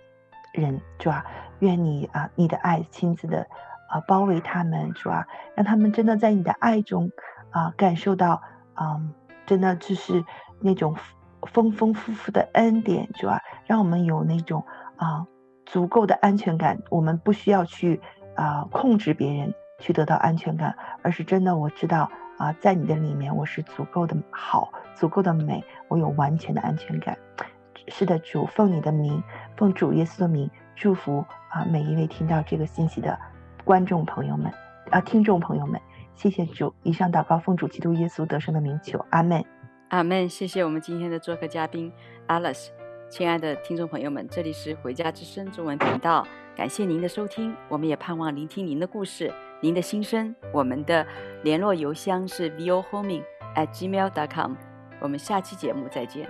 [0.54, 1.22] 人，是吧？
[1.58, 3.46] 愿你啊，你的爱亲自的
[3.90, 5.26] 啊包围他们，是吧？
[5.54, 7.10] 让他们真的在你的爱中
[7.50, 8.40] 啊感受到
[8.72, 9.02] 啊，
[9.44, 10.24] 真的就是
[10.60, 10.96] 那种
[11.42, 13.42] 丰丰富富的恩典，是吧？
[13.66, 14.64] 让我们有那种
[14.98, 15.26] 啊
[15.64, 17.98] 足够的安全感，我们不需要去。
[18.38, 20.72] 啊，控制别人去得到安全感，
[21.02, 27.18] 而是真的我知道啊，在你的里面我是足够的好，足够的美，我有完全的安全感。
[27.88, 29.20] 是的，主，奉你的名，
[29.56, 33.18] 奉主耶稣的名，祝福啊每一位听到这个信息的
[33.64, 34.52] 观众朋友们
[34.92, 35.80] 啊，听众朋友们，
[36.14, 36.72] 谢谢主。
[36.84, 39.44] 以上祷告奉主基督耶稣得胜的名求，阿门，
[39.88, 40.28] 阿门。
[40.28, 41.92] 谢谢我们今天的做客嘉宾
[42.28, 42.68] Alice，
[43.10, 46.26] 亲爱的听众朋友们，这里是回家之声中文频道。
[46.54, 50.34] 感谢您的收听，我们也盼望聆听您的故事、您的心声。
[50.52, 51.06] 我们的
[51.42, 54.54] 联络邮箱是 vohoming@gmail.com。
[55.00, 56.28] 我们下期节目再见。